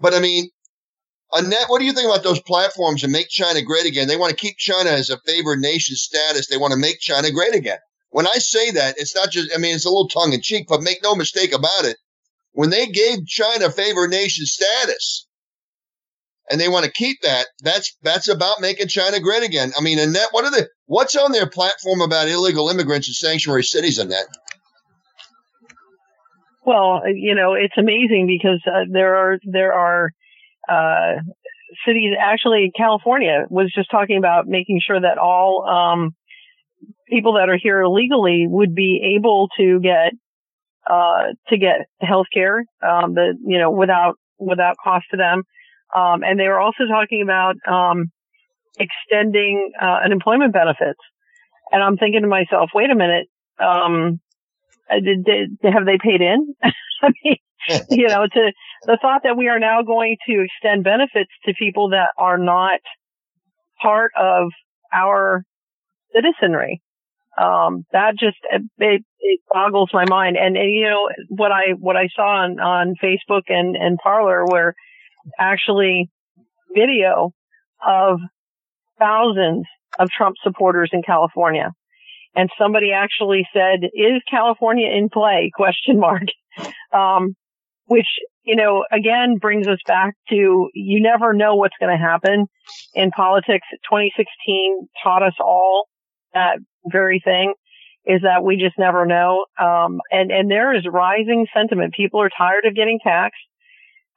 But 0.00 0.14
I 0.14 0.20
mean, 0.20 0.48
Annette, 1.32 1.68
what 1.68 1.78
do 1.78 1.84
you 1.84 1.92
think 1.92 2.08
about 2.08 2.24
those 2.24 2.40
platforms 2.40 3.04
and 3.04 3.12
make 3.12 3.28
China 3.28 3.60
great 3.60 3.86
again? 3.86 4.08
They 4.08 4.16
want 4.16 4.30
to 4.30 4.36
keep 4.36 4.56
China 4.56 4.90
as 4.90 5.10
a 5.10 5.20
favored 5.26 5.60
nation 5.60 5.94
status. 5.94 6.48
They 6.48 6.56
want 6.56 6.72
to 6.72 6.78
make 6.78 7.00
China 7.00 7.30
great 7.30 7.54
again. 7.54 7.78
When 8.08 8.26
I 8.26 8.38
say 8.38 8.72
that, 8.72 8.96
it's 8.98 9.14
not 9.14 9.30
just, 9.30 9.52
I 9.54 9.58
mean, 9.58 9.74
it's 9.74 9.84
a 9.84 9.90
little 9.90 10.08
tongue 10.08 10.32
in 10.32 10.40
cheek, 10.40 10.66
but 10.68 10.82
make 10.82 11.00
no 11.02 11.14
mistake 11.14 11.52
about 11.52 11.84
it 11.84 11.96
when 12.52 12.70
they 12.70 12.86
gave 12.86 13.26
China 13.26 13.70
favored 13.70 14.10
nation 14.10 14.46
status 14.46 15.26
and 16.50 16.60
they 16.60 16.68
want 16.68 16.84
to 16.84 16.90
keep 16.90 17.18
that, 17.22 17.46
that's 17.62 17.96
that's 18.02 18.28
about 18.28 18.60
making 18.60 18.88
China 18.88 19.20
great 19.20 19.42
again. 19.42 19.72
I 19.78 19.82
mean, 19.82 19.98
Annette, 19.98 20.28
what 20.32 20.44
are 20.44 20.50
the 20.50 20.68
what's 20.86 21.16
on 21.16 21.32
their 21.32 21.46
platform 21.46 22.00
about 22.00 22.28
illegal 22.28 22.68
immigrants 22.68 23.08
and 23.08 23.14
sanctuary 23.14 23.64
cities, 23.64 23.98
Annette? 23.98 24.26
Well, 26.64 27.02
you 27.06 27.34
know, 27.34 27.54
it's 27.54 27.78
amazing 27.78 28.26
because 28.26 28.60
uh, 28.66 28.84
there 28.90 29.16
are 29.16 29.38
there 29.44 29.72
are 29.72 30.10
uh, 30.68 31.20
cities. 31.86 32.14
Actually, 32.20 32.72
California 32.76 33.46
was 33.48 33.72
just 33.74 33.90
talking 33.90 34.18
about 34.18 34.46
making 34.46 34.80
sure 34.84 35.00
that 35.00 35.18
all 35.18 35.64
um, 35.68 36.14
people 37.08 37.34
that 37.34 37.48
are 37.48 37.58
here 37.60 37.80
illegally 37.80 38.46
would 38.48 38.74
be 38.74 39.16
able 39.16 39.48
to 39.56 39.80
get 39.80 40.12
uh, 40.88 41.34
to 41.48 41.58
get 41.58 41.86
health 42.00 42.26
care, 42.32 42.58
um, 42.82 43.14
the, 43.14 43.34
you 43.44 43.58
know, 43.58 43.70
without, 43.70 44.14
without 44.38 44.76
cost 44.82 45.06
to 45.10 45.16
them. 45.16 45.42
Um, 45.94 46.22
and 46.22 46.38
they 46.38 46.48
were 46.48 46.60
also 46.60 46.84
talking 46.88 47.22
about, 47.22 47.56
um, 47.66 48.06
extending, 48.78 49.72
uh, 49.80 50.00
unemployment 50.04 50.52
benefits. 50.52 51.00
And 51.72 51.82
I'm 51.82 51.96
thinking 51.96 52.22
to 52.22 52.28
myself, 52.28 52.70
wait 52.74 52.90
a 52.90 52.94
minute, 52.94 53.26
um, 53.58 54.20
uh, 54.90 55.00
did, 55.00 55.24
did, 55.24 55.72
have 55.72 55.84
they 55.86 55.98
paid 56.02 56.20
in? 56.20 56.54
I 56.62 57.10
mean, 57.24 57.36
you 57.90 58.08
know, 58.08 58.26
to 58.26 58.52
the 58.86 58.98
thought 59.00 59.22
that 59.24 59.36
we 59.36 59.48
are 59.48 59.58
now 59.58 59.82
going 59.82 60.16
to 60.26 60.44
extend 60.44 60.84
benefits 60.84 61.30
to 61.44 61.54
people 61.58 61.90
that 61.90 62.10
are 62.16 62.38
not 62.38 62.80
part 63.82 64.12
of 64.18 64.48
our 64.92 65.42
citizenry 66.14 66.80
um, 67.38 67.84
that 67.92 68.12
just 68.18 68.36
it, 68.50 69.02
it 69.20 69.40
boggles 69.52 69.90
my 69.92 70.04
mind. 70.08 70.36
And, 70.36 70.56
and, 70.56 70.72
you 70.72 70.84
know 70.84 71.08
what 71.28 71.52
I 71.52 71.72
what 71.78 71.96
I 71.96 72.08
saw 72.14 72.42
on 72.42 72.60
on 72.60 72.94
Facebook 73.02 73.42
and 73.48 73.76
and 73.76 73.98
Parler 73.98 74.44
where 74.44 74.74
actually 75.38 76.10
video 76.74 77.32
of 77.86 78.18
thousands 78.98 79.64
of 79.98 80.08
Trump 80.10 80.36
supporters 80.42 80.90
in 80.92 81.02
California. 81.02 81.72
And 82.34 82.48
somebody 82.58 82.92
actually 82.92 83.46
said, 83.52 83.80
"Is 83.92 84.22
California 84.30 84.88
in 84.88 85.08
play?" 85.08 85.50
Question 85.54 85.98
mark. 85.98 86.24
Um, 86.92 87.34
which 87.86 88.06
you 88.44 88.54
know 88.54 88.84
again 88.92 89.36
brings 89.40 89.66
us 89.66 89.78
back 89.86 90.14
to 90.28 90.68
you 90.74 91.02
never 91.02 91.32
know 91.32 91.56
what's 91.56 91.76
going 91.80 91.96
to 91.96 92.02
happen 92.02 92.46
in 92.94 93.10
politics. 93.10 93.66
2016 93.84 94.88
taught 95.02 95.22
us 95.22 95.34
all 95.40 95.88
that 96.34 96.58
very 96.86 97.20
thing 97.24 97.54
is 98.06 98.22
that 98.22 98.42
we 98.42 98.56
just 98.56 98.78
never 98.78 99.04
know. 99.04 99.44
Um, 99.60 100.00
and, 100.10 100.30
and 100.30 100.50
there 100.50 100.74
is 100.74 100.84
rising 100.90 101.46
sentiment. 101.54 101.94
People 101.94 102.20
are 102.22 102.30
tired 102.36 102.64
of 102.64 102.74
getting 102.74 102.98
taxed 103.02 103.40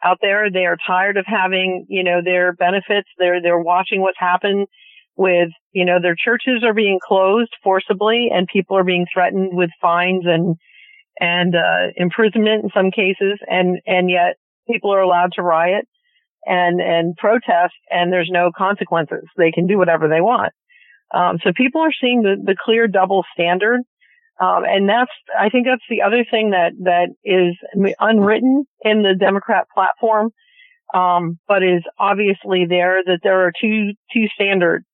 out 0.04 0.18
there. 0.22 0.50
They 0.52 0.66
are 0.66 0.78
tired 0.86 1.18
of 1.18 1.26
having, 1.28 1.86
you 1.90 2.04
know, 2.04 2.22
their 2.24 2.54
benefits. 2.54 3.10
They're, 3.18 3.42
they're 3.42 3.60
watching 3.60 4.02
what's 4.02 4.20
happened 4.20 4.68
with, 5.16 5.50
you 5.74 5.86
know, 5.86 6.00
their 6.02 6.16
churches 6.16 6.64
are 6.66 6.74
being 6.74 7.00
closed 7.06 7.52
forcibly 7.64 8.30
and 8.34 8.48
people 8.52 8.78
are 8.78 8.84
being 8.84 9.06
threatened 9.14 9.50
with 9.54 9.70
fines 9.82 10.24
and, 10.26 10.56
and, 11.20 11.56
uh, 11.56 11.92
imprisonment 11.96 12.64
in 12.64 12.70
some 12.74 12.90
cases. 12.90 13.40
And, 13.48 13.80
and 13.86 14.10
yet 14.10 14.38
people 14.68 14.94
are 14.94 15.02
allowed 15.02 15.34
to 15.34 15.44
riot 15.44 15.86
and, 16.46 16.82
and 16.82 17.16
protest 17.18 17.74
and 17.90 18.12
there's 18.12 18.30
no 18.32 18.52
consequences. 18.58 19.24
They 19.38 19.52
can 19.52 19.68
do 19.68 19.78
whatever 19.78 20.08
they 20.08 20.22
want. 20.22 20.54
Um, 21.14 21.38
so 21.44 21.52
people 21.56 21.82
are 21.82 21.94
seeing 22.02 22.24
the, 22.24 22.36
the 22.44 22.56
clear 22.60 22.88
double 22.88 23.24
standard. 23.34 23.82
Um, 24.42 24.64
and 24.66 24.90
that's, 24.90 25.12
I 25.38 25.50
think 25.50 25.68
that's 25.68 25.84
the 25.90 26.02
other 26.02 26.26
thing 26.30 26.52
that, 26.52 26.72
that 26.84 27.10
is 27.24 27.56
unwritten 28.00 28.66
in 28.82 29.04
the 29.04 29.16
Democrat 29.18 29.66
platform, 29.74 30.32
um, 30.94 31.38
but 31.48 31.62
is 31.62 31.84
obviously 32.00 32.66
there 32.68 33.04
that 33.06 33.20
there 33.22 33.46
are 33.46 33.52
two, 33.62 33.92
two 34.12 34.26
standards 34.34 34.86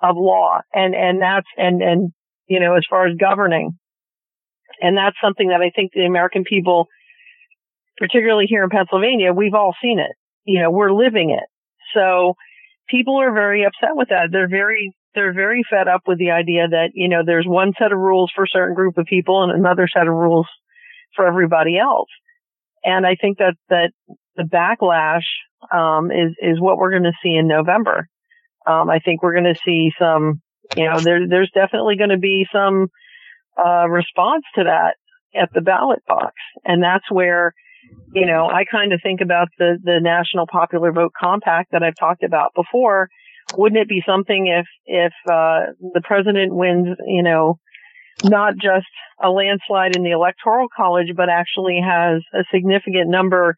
of 0.00 0.14
law 0.16 0.60
and, 0.72 0.94
and 0.94 1.20
that's, 1.20 1.48
and, 1.56 1.82
and, 1.82 2.12
you 2.46 2.60
know, 2.60 2.76
as 2.76 2.86
far 2.88 3.08
as 3.08 3.16
governing. 3.18 3.76
And 4.80 4.96
that's 4.96 5.16
something 5.20 5.48
that 5.48 5.60
I 5.60 5.70
think 5.74 5.90
the 5.92 6.06
American 6.06 6.44
people, 6.44 6.86
particularly 7.98 8.46
here 8.48 8.62
in 8.62 8.70
Pennsylvania, 8.70 9.32
we've 9.32 9.54
all 9.54 9.74
seen 9.82 9.98
it. 9.98 10.14
You 10.44 10.62
know, 10.62 10.70
we're 10.70 10.92
living 10.92 11.30
it. 11.30 11.44
So 11.94 12.34
people 12.88 13.20
are 13.20 13.32
very 13.32 13.64
upset 13.64 13.96
with 13.96 14.10
that. 14.10 14.28
They're 14.30 14.48
very 14.48 14.94
they're 15.14 15.34
very 15.34 15.62
fed 15.68 15.88
up 15.88 16.02
with 16.06 16.18
the 16.18 16.30
idea 16.30 16.68
that, 16.68 16.90
you 16.94 17.08
know, 17.08 17.22
there's 17.24 17.46
one 17.46 17.72
set 17.78 17.92
of 17.92 17.98
rules 17.98 18.30
for 18.34 18.44
a 18.44 18.48
certain 18.48 18.74
group 18.74 18.98
of 18.98 19.06
people 19.06 19.42
and 19.42 19.52
another 19.52 19.88
set 19.92 20.06
of 20.06 20.14
rules 20.14 20.46
for 21.16 21.26
everybody 21.26 21.78
else. 21.78 22.10
And 22.84 23.06
I 23.06 23.16
think 23.20 23.38
that, 23.38 23.54
that 23.70 23.90
the 24.36 24.44
backlash, 24.44 25.24
um, 25.72 26.10
is, 26.10 26.36
is 26.40 26.60
what 26.60 26.76
we're 26.76 26.92
going 26.92 27.02
to 27.02 27.12
see 27.22 27.34
in 27.34 27.48
November. 27.48 28.06
Um, 28.66 28.90
I 28.90 28.98
think 29.00 29.22
we're 29.22 29.32
going 29.32 29.52
to 29.52 29.60
see 29.64 29.90
some, 29.98 30.40
you 30.76 30.84
know, 30.84 31.00
there, 31.00 31.26
there's 31.26 31.50
definitely 31.54 31.96
going 31.96 32.10
to 32.10 32.18
be 32.18 32.46
some, 32.52 32.88
uh, 33.58 33.88
response 33.88 34.44
to 34.54 34.64
that 34.64 34.96
at 35.34 35.48
the 35.52 35.62
ballot 35.62 36.00
box. 36.06 36.34
And 36.64 36.82
that's 36.82 37.10
where, 37.10 37.54
you 38.12 38.26
know, 38.26 38.46
I 38.46 38.64
kind 38.70 38.92
of 38.92 39.00
think 39.02 39.20
about 39.20 39.48
the, 39.58 39.78
the 39.82 39.98
National 40.00 40.46
Popular 40.46 40.92
Vote 40.92 41.12
Compact 41.18 41.72
that 41.72 41.82
I've 41.82 41.96
talked 41.96 42.22
about 42.22 42.52
before 42.54 43.08
wouldn't 43.56 43.80
it 43.80 43.88
be 43.88 44.02
something 44.06 44.46
if 44.46 44.66
if 44.86 45.12
uh, 45.30 45.72
the 45.94 46.02
president 46.04 46.54
wins, 46.54 46.88
you 47.06 47.22
know, 47.22 47.58
not 48.22 48.54
just 48.54 48.86
a 49.22 49.30
landslide 49.30 49.92
in 49.92 50.02
the 50.02 50.10
electoral 50.10 50.68
college, 50.74 51.08
but 51.16 51.28
actually 51.28 51.80
has 51.82 52.22
a 52.34 52.44
significant 52.52 53.08
number, 53.08 53.56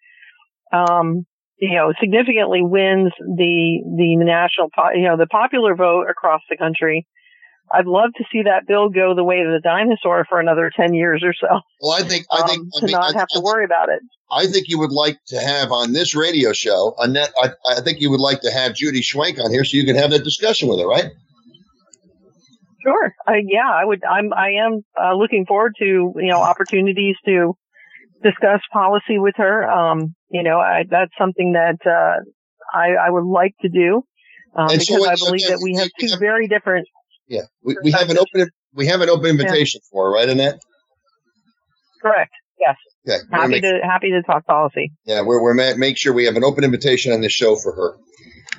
um, 0.72 1.26
you 1.58 1.74
know, 1.74 1.92
significantly 2.00 2.60
wins 2.62 3.12
the 3.18 3.80
the 3.96 4.16
national, 4.16 4.70
you 4.94 5.04
know, 5.04 5.16
the 5.16 5.26
popular 5.26 5.74
vote 5.74 6.06
across 6.08 6.40
the 6.48 6.56
country. 6.56 7.06
I'd 7.72 7.86
love 7.86 8.10
to 8.16 8.24
see 8.32 8.42
that 8.42 8.66
bill 8.66 8.88
go 8.88 9.14
the 9.14 9.24
way 9.24 9.40
of 9.40 9.52
the 9.52 9.60
dinosaur 9.62 10.26
for 10.28 10.40
another 10.40 10.70
ten 10.74 10.94
years 10.94 11.22
or 11.24 11.32
so. 11.32 11.60
Well, 11.80 11.92
I 11.92 12.02
think 12.02 12.26
I 12.30 12.42
think 12.46 12.60
um, 12.60 12.70
I 12.76 12.86
to 12.86 12.92
not 12.92 13.14
I, 13.14 13.18
have 13.18 13.28
to 13.28 13.40
worry 13.40 13.64
about 13.64 13.88
it. 13.88 14.00
I 14.30 14.46
think 14.46 14.68
you 14.68 14.78
would 14.78 14.92
like 14.92 15.18
to 15.28 15.40
have 15.40 15.72
on 15.72 15.92
this 15.92 16.14
radio 16.14 16.52
show, 16.52 16.94
Annette. 16.98 17.32
I, 17.42 17.50
I 17.68 17.80
think 17.80 18.00
you 18.00 18.10
would 18.10 18.20
like 18.20 18.40
to 18.42 18.50
have 18.50 18.74
Judy 18.74 19.02
Schwank 19.02 19.42
on 19.42 19.50
here 19.50 19.64
so 19.64 19.76
you 19.76 19.84
can 19.84 19.96
have 19.96 20.10
that 20.10 20.24
discussion 20.24 20.68
with 20.68 20.80
her, 20.80 20.86
right? 20.86 21.10
Sure. 22.82 23.14
Uh, 23.28 23.32
yeah, 23.46 23.70
I 23.70 23.84
would. 23.84 24.02
I'm. 24.04 24.32
I 24.32 24.52
am 24.64 24.84
uh, 25.00 25.14
looking 25.14 25.46
forward 25.46 25.74
to 25.78 25.84
you 25.84 26.30
know 26.30 26.40
opportunities 26.40 27.16
to 27.26 27.56
discuss 28.22 28.60
policy 28.72 29.18
with 29.18 29.34
her. 29.36 29.70
Um, 29.70 30.14
you 30.30 30.42
know, 30.42 30.58
I, 30.58 30.84
that's 30.88 31.12
something 31.18 31.52
that 31.52 31.78
uh, 31.86 32.22
I, 32.76 33.06
I 33.06 33.10
would 33.10 33.24
like 33.24 33.54
to 33.62 33.68
do 33.68 34.02
um, 34.54 34.68
because 34.68 34.86
so, 34.86 35.08
I 35.08 35.14
believe 35.16 35.48
that 35.48 35.60
we 35.62 35.74
have 35.76 35.88
two 35.98 36.16
very 36.18 36.48
different. 36.48 36.86
Yeah, 37.30 37.42
we, 37.62 37.76
we 37.84 37.92
have 37.92 38.10
an 38.10 38.18
open 38.18 38.50
we 38.74 38.86
have 38.86 39.00
an 39.00 39.08
open 39.08 39.30
invitation 39.30 39.80
for 39.90 40.06
her, 40.06 40.12
right, 40.12 40.28
Annette? 40.28 40.58
Correct. 42.02 42.32
Yes. 42.58 42.76
Okay, 43.08 43.24
Happy 43.30 43.52
make, 43.52 43.62
to 43.62 43.80
happy 43.84 44.10
to 44.10 44.20
talk 44.22 44.44
policy. 44.46 44.92
yeah, 45.06 45.22
we're 45.22 45.40
we're 45.40 45.54
ma- 45.54 45.76
make 45.76 45.96
sure 45.96 46.12
we 46.12 46.24
have 46.24 46.34
an 46.34 46.42
open 46.42 46.64
invitation 46.64 47.12
on 47.12 47.20
this 47.20 47.32
show 47.32 47.54
for 47.54 47.72
her. 47.72 47.96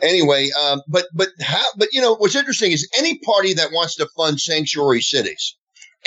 Anyway, 0.01 0.49
um, 0.63 0.81
but 0.87 1.05
but 1.13 1.27
how? 1.41 1.65
But 1.77 1.89
you 1.91 2.01
know 2.01 2.15
what's 2.15 2.35
interesting 2.35 2.71
is 2.71 2.89
any 2.97 3.19
party 3.19 3.53
that 3.53 3.71
wants 3.73 3.95
to 3.97 4.07
fund 4.15 4.39
sanctuary 4.39 5.01
cities, 5.01 5.57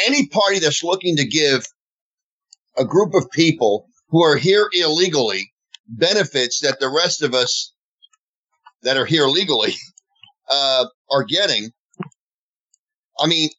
any 0.07 0.27
party 0.27 0.59
that's 0.59 0.83
looking 0.83 1.17
to 1.17 1.27
give 1.27 1.67
a 2.79 2.85
group 2.87 3.13
of 3.15 3.31
people 3.31 3.87
who 4.09 4.23
are 4.25 4.37
here 4.37 4.71
illegally 4.73 5.53
benefits 5.87 6.61
that 6.61 6.81
the 6.81 6.89
rest 6.89 7.23
of 7.23 7.35
us 7.35 7.75
that 8.83 8.97
are 8.97 9.05
here 9.05 9.27
legally 9.27 9.75
uh, 10.51 10.87
are 11.11 11.25
getting. 11.25 11.71
I 13.19 13.27
mean, 13.27 13.51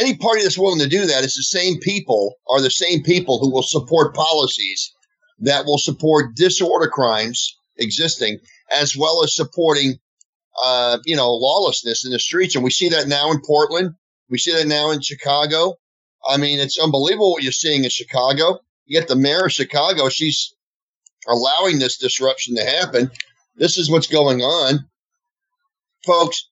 any 0.00 0.16
party 0.16 0.42
that's 0.42 0.58
willing 0.58 0.80
to 0.80 0.88
do 0.88 1.06
that 1.06 1.24
is 1.24 1.34
the 1.34 1.42
same 1.42 1.78
people 1.80 2.36
are 2.48 2.60
the 2.60 2.70
same 2.70 3.02
people 3.02 3.38
who 3.38 3.50
will 3.50 3.62
support 3.62 4.14
policies 4.14 4.92
that 5.40 5.64
will 5.66 5.78
support 5.78 6.34
disorder 6.34 6.88
crimes 6.88 7.56
existing 7.76 8.38
as 8.70 8.96
well 8.96 9.22
as 9.22 9.34
supporting 9.34 9.94
uh, 10.62 10.98
you 11.04 11.16
know 11.16 11.32
lawlessness 11.32 12.04
in 12.04 12.12
the 12.12 12.18
streets. 12.18 12.54
And 12.54 12.64
we 12.64 12.70
see 12.70 12.88
that 12.90 13.08
now 13.08 13.30
in 13.30 13.40
portland. 13.40 13.94
We 14.28 14.38
see 14.38 14.52
that 14.52 14.66
now 14.66 14.90
in 14.90 15.00
chicago. 15.00 15.74
I 16.26 16.36
mean 16.36 16.58
it's 16.60 16.78
unbelievable 16.78 17.32
what 17.32 17.42
you're 17.42 17.52
seeing 17.52 17.84
in 17.84 17.90
chicago. 17.90 18.58
You 18.86 18.98
get 18.98 19.08
the 19.08 19.16
mayor 19.16 19.46
of 19.46 19.52
chicago 19.52 20.08
she's 20.08 20.54
allowing 21.28 21.78
this 21.78 21.98
disruption 21.98 22.56
to 22.56 22.64
happen. 22.64 23.10
This 23.56 23.78
is 23.78 23.90
what's 23.90 24.08
going 24.08 24.40
on. 24.42 24.86
Folks 26.04 26.48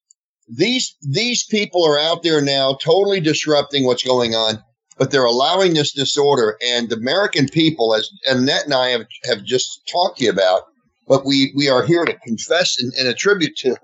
these 0.48 0.96
these 1.02 1.44
people 1.44 1.84
are 1.86 1.98
out 1.98 2.22
there 2.22 2.40
now 2.40 2.74
totally 2.74 3.20
disrupting 3.20 3.84
what's 3.84 4.02
going 4.02 4.34
on 4.34 4.62
but 4.98 5.10
they're 5.10 5.24
allowing 5.24 5.74
this 5.74 5.92
disorder. 5.92 6.58
And 6.64 6.88
the 6.88 6.96
american 6.96 7.48
people 7.48 7.94
as 7.94 8.10
annette 8.26 8.64
and 8.64 8.74
i 8.74 8.88
have, 8.88 9.06
have 9.24 9.44
just 9.44 9.82
talked 9.90 10.18
to 10.18 10.24
you 10.24 10.30
about 10.30 10.62
but 11.06 11.24
we 11.24 11.52
we 11.56 11.68
are 11.68 11.84
here 11.84 12.04
to 12.04 12.18
confess 12.20 12.80
and, 12.80 12.92
and 12.94 13.08
attribute 13.08 13.56
to 13.58 13.76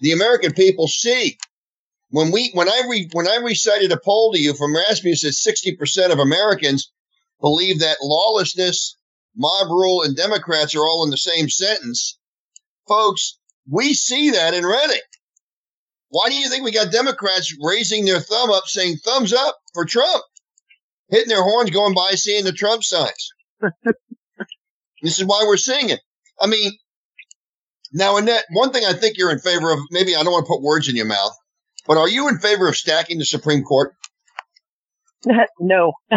the 0.00 0.12
american 0.12 0.52
people 0.52 0.88
see. 0.88 1.38
When 2.10 2.30
we 2.30 2.50
when 2.54 2.68
i 2.68 2.82
re, 2.88 3.08
when 3.12 3.28
i 3.28 3.36
recited 3.36 3.92
a 3.92 4.00
poll 4.02 4.32
to 4.32 4.40
you 4.40 4.54
from 4.54 4.74
rasmussen 4.74 5.28
that 5.28 5.78
60% 5.78 6.12
of 6.12 6.18
americans 6.18 6.90
believe 7.40 7.80
that 7.80 7.98
lawlessness 8.02 8.96
mob 9.36 9.68
rule 9.68 10.02
and 10.02 10.16
democrats 10.16 10.74
are 10.74 10.86
all 10.86 11.04
in 11.04 11.10
the 11.10 11.16
same 11.16 11.48
sentence 11.48 12.18
folks 12.86 13.38
we 13.68 13.94
see 13.94 14.30
that 14.30 14.54
in 14.54 14.64
reading 14.64 15.00
why 16.14 16.28
do 16.28 16.36
you 16.36 16.48
think 16.48 16.62
we 16.62 16.70
got 16.70 16.92
Democrats 16.92 17.52
raising 17.60 18.04
their 18.04 18.20
thumb 18.20 18.48
up, 18.48 18.68
saying 18.68 18.98
thumbs 18.98 19.32
up 19.32 19.56
for 19.74 19.84
Trump, 19.84 20.22
hitting 21.08 21.28
their 21.28 21.42
horns, 21.42 21.70
going 21.70 21.92
by, 21.92 22.12
seeing 22.12 22.44
the 22.44 22.52
Trump 22.52 22.84
signs? 22.84 23.32
this 25.02 25.18
is 25.18 25.24
why 25.24 25.42
we're 25.44 25.56
seeing 25.56 25.90
it. 25.90 25.98
I 26.40 26.46
mean, 26.46 26.70
now, 27.92 28.16
Annette, 28.16 28.44
one 28.52 28.70
thing 28.70 28.84
I 28.84 28.92
think 28.92 29.18
you're 29.18 29.32
in 29.32 29.40
favor 29.40 29.72
of, 29.72 29.80
maybe 29.90 30.14
I 30.14 30.22
don't 30.22 30.32
want 30.32 30.46
to 30.46 30.52
put 30.52 30.62
words 30.62 30.88
in 30.88 30.94
your 30.94 31.06
mouth, 31.06 31.36
but 31.84 31.96
are 31.96 32.08
you 32.08 32.28
in 32.28 32.38
favor 32.38 32.68
of 32.68 32.76
stacking 32.76 33.18
the 33.18 33.24
Supreme 33.24 33.64
Court? 33.64 33.92
no. 35.58 35.94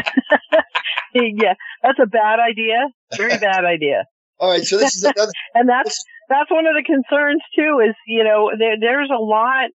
yeah, 1.16 1.56
that's 1.82 1.98
a 2.00 2.06
bad 2.06 2.38
idea. 2.40 2.88
Very 3.16 3.40
bad 3.40 3.66
idea. 3.66 4.06
All 4.40 4.52
right, 4.52 4.64
so 4.64 4.78
this 4.78 4.96
is 4.96 5.04
another. 5.04 5.32
and 5.56 5.68
that's 5.68 6.06
that's 6.30 6.52
one 6.52 6.68
of 6.68 6.76
the 6.76 6.84
concerns 6.84 7.42
too. 7.56 7.80
Is 7.88 7.96
you 8.06 8.24
know 8.24 8.52
there, 8.58 8.76
there's 8.80 9.10
a 9.10 9.20
lot, 9.20 9.70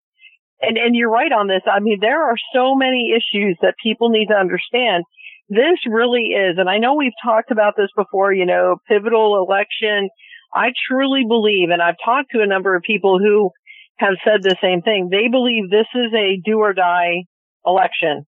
and 0.61 0.77
and 0.77 0.97
you're 0.97 1.11
right 1.11 1.33
on 1.33 1.47
this. 1.47 1.63
I 1.71 1.81
mean, 1.81 1.99
there 2.01 2.23
are 2.23 2.37
so 2.55 2.75
many 2.75 3.13
issues 3.13 3.57
that 3.63 3.75
people 3.83 4.11
need 4.11 4.27
to 4.27 4.35
understand. 4.35 5.05
This 5.49 5.79
really 5.87 6.35
is, 6.37 6.59
and 6.59 6.69
I 6.69 6.79
know 6.79 6.95
we've 6.95 7.13
talked 7.25 7.51
about 7.51 7.75
this 7.77 7.91
before. 7.97 8.33
You 8.33 8.47
know, 8.47 8.77
pivotal 8.89 9.45
election. 9.47 10.09
I 10.55 10.73
truly 10.89 11.25
believe, 11.29 11.69
and 11.71 11.83
I've 11.83 12.01
talked 12.03 12.31
to 12.33 12.43
a 12.43 12.47
number 12.47 12.75
of 12.75 12.83
people 12.83 13.19
who 13.19 13.51
have 13.99 14.15
said 14.25 14.43
the 14.43 14.57
same 14.63 14.81
thing. 14.83 15.09
They 15.11 15.29
believe 15.29 15.71
this 15.71 15.89
is 15.95 16.13
a 16.15 16.41
do 16.45 16.59
or 16.59 16.73
die 16.73 17.25
election 17.67 18.25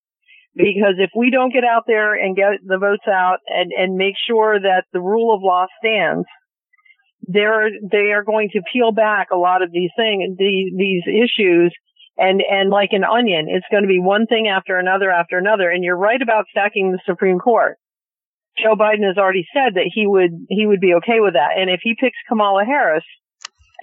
because 0.55 0.95
if 0.99 1.11
we 1.17 1.31
don't 1.31 1.53
get 1.53 1.65
out 1.65 1.85
there 1.87 2.15
and 2.15 2.37
get 2.37 2.61
the 2.65 2.79
votes 2.79 3.07
out 3.09 3.39
and, 3.47 3.71
and 3.77 3.97
make 3.97 4.15
sure 4.27 4.59
that 4.59 4.85
the 4.93 5.01
rule 5.01 5.35
of 5.35 5.43
law 5.43 5.67
stands, 5.79 6.27
they're, 7.23 7.71
they 7.91 8.13
are 8.13 8.25
going 8.25 8.51
to 8.53 8.63
peel 8.73 8.93
back 8.93 9.29
a 9.33 9.37
lot 9.37 9.63
of 9.63 9.71
these 9.73 9.91
things, 9.97 10.37
these, 10.39 10.73
these 10.77 11.03
issues. 11.07 11.73
And, 12.23 12.43
and 12.43 12.69
like 12.69 12.91
an 12.93 13.03
onion, 13.03 13.47
it's 13.49 13.65
going 13.71 13.83
to 13.83 13.89
be 13.89 13.99
one 13.99 14.27
thing 14.27 14.47
after 14.47 14.77
another 14.77 15.11
after 15.11 15.39
another. 15.39 15.71
And 15.71 15.83
you're 15.83 15.97
right 15.97 16.21
about 16.21 16.45
stacking 16.51 16.93
the 16.93 17.01
Supreme 17.07 17.39
Court. 17.39 17.79
Joe 18.63 18.77
Biden 18.77 19.07
has 19.07 19.17
already 19.17 19.47
said 19.55 19.77
that 19.77 19.91
he 19.91 20.07
would, 20.07 20.33
he 20.51 20.67
would 20.67 20.81
be 20.81 20.93
okay 21.01 21.21
with 21.21 21.33
that. 21.33 21.57
And 21.57 21.71
if 21.71 21.81
he 21.83 21.97
picks 21.99 22.19
Kamala 22.29 22.67
Harris 22.67 23.05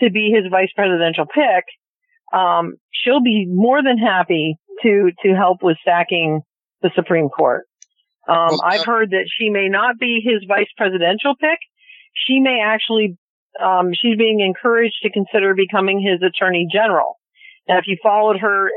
to 0.01 0.11
be 0.11 0.29
his 0.31 0.51
vice 0.51 0.69
presidential 0.75 1.25
pick, 1.25 1.65
um, 2.31 2.75
she'll 2.93 3.23
be 3.23 3.47
more 3.49 3.81
than 3.81 3.97
happy 3.97 4.57
to, 4.83 5.09
to 5.23 5.33
help 5.33 5.63
with 5.63 5.77
stacking 5.81 6.41
the 6.83 6.91
Supreme 6.93 7.29
Court. 7.29 7.65
Um, 8.27 8.59
I've 8.63 8.81
uh, 8.81 8.85
heard 8.85 9.09
that 9.11 9.25
she 9.35 9.49
may 9.49 9.67
not 9.67 9.97
be 9.97 10.21
his 10.23 10.43
vice 10.47 10.69
presidential 10.77 11.33
pick. 11.39 11.57
She 12.13 12.39
may 12.39 12.59
actually, 12.63 13.17
um, 13.59 13.93
she's 13.99 14.17
being 14.17 14.41
encouraged 14.41 14.97
to 15.01 15.09
consider 15.09 15.55
becoming 15.55 15.99
his 15.99 16.21
attorney 16.21 16.67
general. 16.71 17.16
Now, 17.67 17.77
if 17.79 17.87
you 17.87 17.97
followed 18.01 18.39
her 18.39 18.69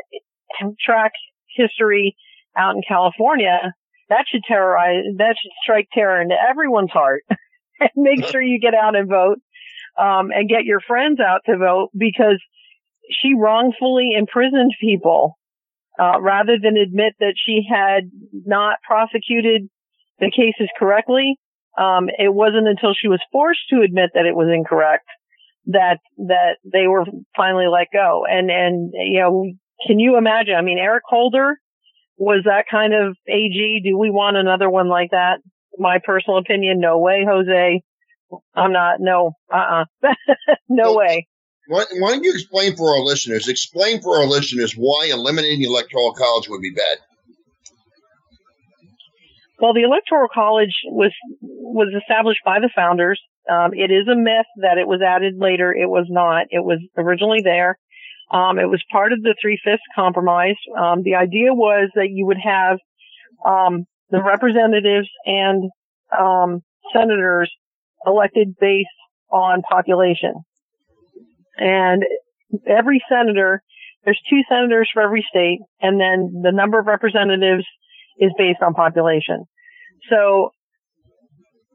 track 0.84 1.12
history 1.56 2.16
out 2.56 2.74
in 2.74 2.82
California, 2.86 3.74
that 4.08 4.24
should 4.30 4.42
terrorize, 4.46 5.04
that 5.18 5.36
should 5.40 5.52
strike 5.62 5.88
terror 5.92 6.20
into 6.20 6.34
everyone's 6.34 6.90
heart. 6.90 7.24
and 7.80 7.90
make 7.96 8.24
sure 8.26 8.42
you 8.42 8.60
get 8.60 8.74
out 8.74 8.96
and 8.96 9.08
vote, 9.08 9.38
um, 9.98 10.30
and 10.34 10.48
get 10.48 10.64
your 10.64 10.80
friends 10.80 11.20
out 11.20 11.40
to 11.46 11.56
vote 11.56 11.90
because 11.96 12.40
she 13.10 13.34
wrongfully 13.34 14.10
imprisoned 14.16 14.72
people 14.80 15.38
uh, 15.98 16.20
rather 16.20 16.56
than 16.62 16.76
admit 16.76 17.14
that 17.20 17.34
she 17.44 17.62
had 17.68 18.10
not 18.32 18.76
prosecuted 18.86 19.68
the 20.18 20.30
cases 20.30 20.68
correctly. 20.78 21.36
Um, 21.78 22.08
it 22.08 22.32
wasn't 22.32 22.68
until 22.68 22.94
she 22.94 23.08
was 23.08 23.20
forced 23.32 23.68
to 23.70 23.80
admit 23.82 24.10
that 24.14 24.26
it 24.26 24.34
was 24.34 24.48
incorrect 24.52 25.06
that 25.66 25.98
that 26.18 26.56
they 26.64 26.86
were 26.86 27.04
finally 27.36 27.66
let 27.66 27.88
go. 27.92 28.24
And 28.28 28.50
and 28.50 28.92
you 28.94 29.20
know, 29.20 29.44
can 29.86 29.98
you 29.98 30.16
imagine? 30.16 30.54
I 30.54 30.62
mean, 30.62 30.78
Eric 30.78 31.02
Holder 31.06 31.58
was 32.16 32.42
that 32.44 32.64
kind 32.70 32.92
of 32.94 33.16
AG. 33.26 33.80
Do 33.84 33.98
we 33.98 34.10
want 34.10 34.36
another 34.36 34.68
one 34.68 34.88
like 34.88 35.10
that? 35.10 35.38
My 35.78 35.98
personal 36.04 36.38
opinion, 36.38 36.80
no 36.80 36.98
way, 36.98 37.24
Jose. 37.28 37.82
I'm 38.54 38.72
not. 38.72 38.96
No, 39.00 39.32
uh, 39.52 39.84
uh 40.04 40.08
no 40.68 40.90
Well, 40.90 40.98
way. 40.98 41.26
Why, 41.68 41.84
why 41.98 42.10
don't 42.10 42.24
you 42.24 42.32
explain 42.32 42.76
for 42.76 42.96
our 42.96 43.00
listeners? 43.00 43.48
Explain 43.48 44.02
for 44.02 44.16
our 44.16 44.26
listeners 44.26 44.74
why 44.76 45.08
eliminating 45.12 45.60
the 45.60 45.66
electoral 45.66 46.12
college 46.14 46.48
would 46.48 46.60
be 46.60 46.72
bad. 46.72 46.98
Well, 49.60 49.74
the 49.74 49.82
Electoral 49.82 50.28
College 50.32 50.72
was 50.86 51.12
was 51.40 51.92
established 51.96 52.40
by 52.44 52.60
the 52.60 52.70
founders. 52.74 53.20
Um, 53.50 53.72
it 53.74 53.90
is 53.90 54.06
a 54.06 54.14
myth 54.14 54.46
that 54.56 54.78
it 54.78 54.86
was 54.86 55.02
added 55.02 55.34
later. 55.38 55.74
It 55.74 55.88
was 55.88 56.06
not. 56.08 56.46
It 56.50 56.64
was 56.64 56.78
originally 56.96 57.40
there. 57.42 57.78
Um, 58.30 58.58
it 58.58 58.68
was 58.70 58.82
part 58.92 59.12
of 59.12 59.22
the 59.22 59.34
Three 59.40 59.58
Fifths 59.62 59.82
Compromise. 59.94 60.54
Um, 60.78 61.02
the 61.02 61.16
idea 61.16 61.52
was 61.52 61.90
that 61.96 62.10
you 62.10 62.26
would 62.26 62.38
have 62.42 62.78
um, 63.44 63.86
the 64.10 64.22
representatives 64.22 65.08
and 65.26 65.70
um, 66.16 66.62
senators 66.92 67.50
elected 68.06 68.54
based 68.60 68.88
on 69.32 69.62
population, 69.62 70.34
and 71.56 72.04
every 72.66 73.02
senator. 73.08 73.62
There's 74.04 74.20
two 74.30 74.40
senators 74.48 74.88
for 74.94 75.02
every 75.02 75.26
state, 75.28 75.58
and 75.82 76.00
then 76.00 76.40
the 76.42 76.52
number 76.52 76.78
of 76.78 76.86
representatives 76.86 77.66
is 78.18 78.32
based 78.38 78.62
on 78.62 78.72
population. 78.72 79.44
So 80.08 80.52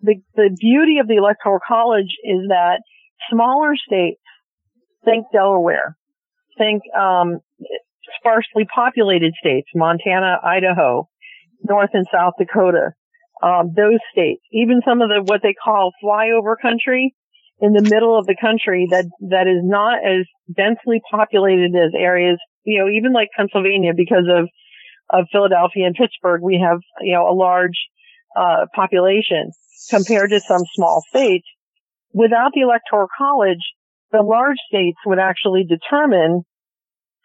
the, 0.02 0.16
the 0.36 0.56
beauty 0.60 1.00
of 1.00 1.08
the 1.08 1.16
electoral 1.16 1.60
college 1.66 2.16
is 2.24 2.48
that 2.50 2.82
smaller 3.32 3.76
states, 3.76 4.22
think 5.04 5.26
Delaware, 5.32 5.98
think, 6.58 6.84
um, 6.98 7.40
sparsely 8.20 8.66
populated 8.74 9.34
states, 9.40 9.68
Montana, 9.76 10.38
Idaho, 10.44 11.08
North 11.64 11.92
and 11.94 12.06
South 12.12 12.34
Dakota, 12.38 12.92
um, 13.44 13.74
those 13.76 14.00
states, 14.12 14.42
even 14.52 14.82
some 14.88 15.02
of 15.02 15.10
the, 15.10 15.22
what 15.24 15.42
they 15.42 15.54
call 15.54 15.92
flyover 16.04 16.56
country 16.60 17.16
in 17.60 17.74
the 17.74 17.82
middle 17.82 18.18
of 18.18 18.26
the 18.26 18.36
country 18.40 18.88
that, 18.92 19.06
that 19.30 19.48
is 19.48 19.62
not 19.64 20.00
as 20.06 20.26
densely 20.56 21.02
populated 21.10 21.76
as 21.76 21.92
areas, 21.98 22.38
you 22.64 22.80
know, 22.80 22.90
even 22.90 23.14
like 23.14 23.30
Pennsylvania 23.36 23.94
because 23.96 24.26
of, 24.30 24.48
of 25.10 25.28
Philadelphia 25.32 25.86
and 25.86 25.96
Pittsburgh, 25.96 26.42
we 26.42 26.64
have, 26.64 26.80
you 27.02 27.14
know, 27.14 27.28
a 27.30 27.36
large, 27.36 27.78
uh, 28.38 28.66
population 28.76 29.52
compared 29.90 30.32
to 30.32 30.40
some 30.40 30.62
small 30.74 31.04
states. 31.10 31.48
Without 32.14 32.52
the 32.54 32.62
electoral 32.62 33.08
college, 33.18 33.60
the 34.12 34.22
large 34.22 34.58
states 34.68 34.98
would 35.06 35.20
actually 35.20 35.66
determine 35.66 36.44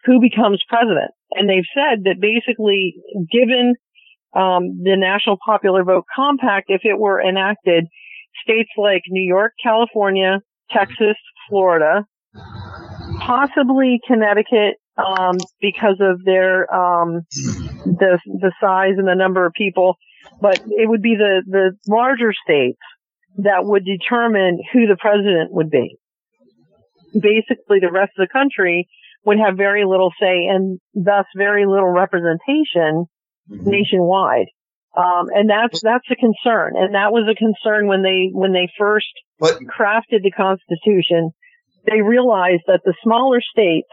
who 0.05 0.19
becomes 0.19 0.63
president. 0.67 1.11
And 1.31 1.49
they've 1.49 1.67
said 1.73 2.03
that 2.03 2.19
basically, 2.19 2.95
given 3.31 3.75
um, 4.35 4.81
the 4.83 4.95
National 4.97 5.37
Popular 5.45 5.83
Vote 5.83 6.05
Compact, 6.13 6.65
if 6.69 6.81
it 6.83 6.97
were 6.97 7.21
enacted, 7.21 7.85
states 8.43 8.69
like 8.77 9.03
New 9.09 9.25
York, 9.25 9.53
California, 9.63 10.39
Texas, 10.71 11.15
Florida, 11.49 12.05
possibly 13.19 13.99
Connecticut, 14.07 14.75
um, 14.97 15.37
because 15.61 15.97
of 15.99 16.23
their 16.25 16.73
um, 16.73 17.21
the 17.85 18.19
the 18.25 18.51
size 18.59 18.93
and 18.97 19.07
the 19.07 19.15
number 19.15 19.45
of 19.45 19.53
people, 19.53 19.95
but 20.39 20.59
it 20.65 20.89
would 20.89 21.01
be 21.01 21.15
the 21.15 21.43
the 21.45 21.71
larger 21.87 22.33
states 22.33 22.79
that 23.37 23.63
would 23.63 23.85
determine 23.85 24.59
who 24.73 24.87
the 24.87 24.97
president 24.99 25.51
would 25.51 25.69
be. 25.69 25.97
Basically, 27.13 27.79
the 27.79 27.91
rest 27.91 28.11
of 28.17 28.27
the 28.27 28.31
country 28.31 28.87
would 29.25 29.37
have 29.37 29.55
very 29.55 29.85
little 29.85 30.11
say 30.19 30.47
and 30.49 30.79
thus 30.93 31.25
very 31.35 31.65
little 31.65 31.89
representation 31.89 33.05
mm-hmm. 33.49 33.69
nationwide. 33.69 34.47
Um, 34.95 35.27
and 35.33 35.49
that's 35.49 35.81
that's 35.81 36.09
a 36.11 36.15
concern, 36.15 36.73
and 36.75 36.95
that 36.95 37.13
was 37.13 37.23
a 37.31 37.35
concern 37.35 37.87
when 37.87 38.03
they 38.03 38.29
when 38.33 38.51
they 38.51 38.67
first 38.77 39.07
but, 39.39 39.55
crafted 39.61 40.21
the 40.21 40.31
Constitution. 40.31 41.31
They 41.89 42.01
realized 42.01 42.63
that 42.67 42.81
the 42.83 42.93
smaller 43.01 43.39
states 43.41 43.87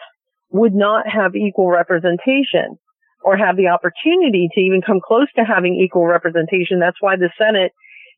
would 0.50 0.74
not 0.74 1.06
have 1.08 1.36
equal 1.36 1.68
representation 1.68 2.78
or 3.24 3.36
have 3.36 3.56
the 3.56 3.68
opportunity 3.68 4.48
to 4.54 4.60
even 4.60 4.80
come 4.80 5.00
close 5.04 5.28
to 5.36 5.44
having 5.44 5.74
equal 5.74 6.06
representation. 6.06 6.78
That's 6.78 7.00
why 7.00 7.16
the 7.16 7.30
Senate 7.36 7.72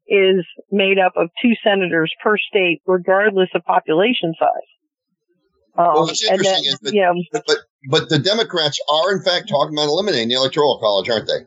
is 0.07 0.45
made 0.71 0.99
up 0.99 1.13
of 1.17 1.31
two 1.41 1.53
senators 1.65 2.13
per 2.23 2.37
state, 2.37 2.83
regardless 2.87 3.49
of 3.55 3.65
population 3.65 4.35
size. 4.39 4.71
Um, 5.79 5.87
well, 5.95 6.03
what's 6.03 6.23
interesting 6.23 6.65
is, 6.65 6.79
that, 6.83 6.93
yeah. 6.93 7.13
but, 7.33 7.45
but, 7.47 7.59
but 7.89 8.09
the 8.09 8.19
Democrats 8.19 8.79
are 8.91 9.13
in 9.15 9.23
fact 9.23 9.49
talking 9.49 9.75
about 9.75 9.87
eliminating 9.87 10.29
the 10.29 10.35
Electoral 10.35 10.79
College, 10.81 11.09
aren't 11.09 11.29
they? 11.29 11.47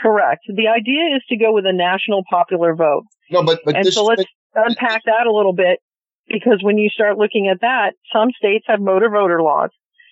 Correct. 0.00 0.42
The 0.46 0.68
idea 0.68 1.16
is 1.16 1.22
to 1.30 1.36
go 1.36 1.52
with 1.52 1.64
a 1.66 1.72
national 1.72 2.22
popular 2.30 2.74
vote. 2.74 3.04
No, 3.30 3.42
but, 3.42 3.60
but 3.64 3.76
and 3.76 3.84
this, 3.84 3.94
so 3.94 4.04
let's 4.04 4.24
but, 4.54 4.68
unpack 4.68 5.02
that 5.06 5.26
a 5.26 5.32
little 5.32 5.54
bit 5.54 5.80
because 6.28 6.60
when 6.62 6.78
you 6.78 6.90
start 6.90 7.18
looking 7.18 7.48
at 7.48 7.62
that, 7.62 7.94
some 8.12 8.28
states 8.36 8.66
have 8.68 8.80
motor 8.80 9.10
voter 9.10 9.42
laws. 9.42 9.70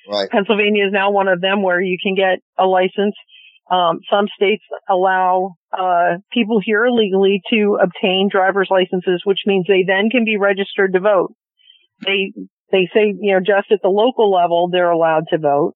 Right. 0.09 0.31
Pennsylvania 0.31 0.87
is 0.87 0.92
now 0.92 1.11
one 1.11 1.29
of 1.29 1.40
them 1.40 1.62
where 1.62 1.81
you 1.81 1.99
can 2.03 2.14
get 2.14 2.38
a 2.59 2.66
license. 2.66 3.14
Um, 3.71 4.01
some 4.11 4.27
states 4.37 4.62
allow 4.88 5.57
uh, 5.77 6.19
people 6.33 6.61
here 6.64 6.85
illegally 6.85 7.42
to 7.51 7.79
obtain 7.83 8.29
driver's 8.31 8.69
licenses, 8.71 9.23
which 9.25 9.40
means 9.47 9.66
they 9.66 9.85
then 9.87 10.09
can 10.11 10.25
be 10.25 10.37
registered 10.37 10.92
to 10.92 11.01
vote. 11.01 11.33
They 12.05 12.33
they 12.71 12.88
say, 12.95 13.14
you 13.19 13.35
know, 13.35 13.40
just 13.40 13.71
at 13.73 13.81
the 13.83 13.88
local 13.88 14.31
level, 14.31 14.69
they're 14.71 14.90
allowed 14.90 15.25
to 15.31 15.38
vote. 15.38 15.75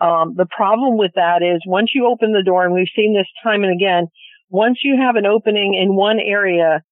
Um, 0.00 0.34
the 0.36 0.46
problem 0.46 0.96
with 0.96 1.12
that 1.14 1.42
is 1.42 1.62
once 1.66 1.90
you 1.94 2.06
open 2.06 2.32
the 2.32 2.44
door, 2.44 2.64
and 2.64 2.74
we've 2.74 2.86
seen 2.94 3.14
this 3.14 3.26
time 3.42 3.64
and 3.64 3.72
again, 3.72 4.06
once 4.48 4.78
you 4.82 4.96
have 5.00 5.16
an 5.16 5.26
opening 5.26 5.74
in 5.74 5.94
one 5.94 6.18
area, 6.20 6.82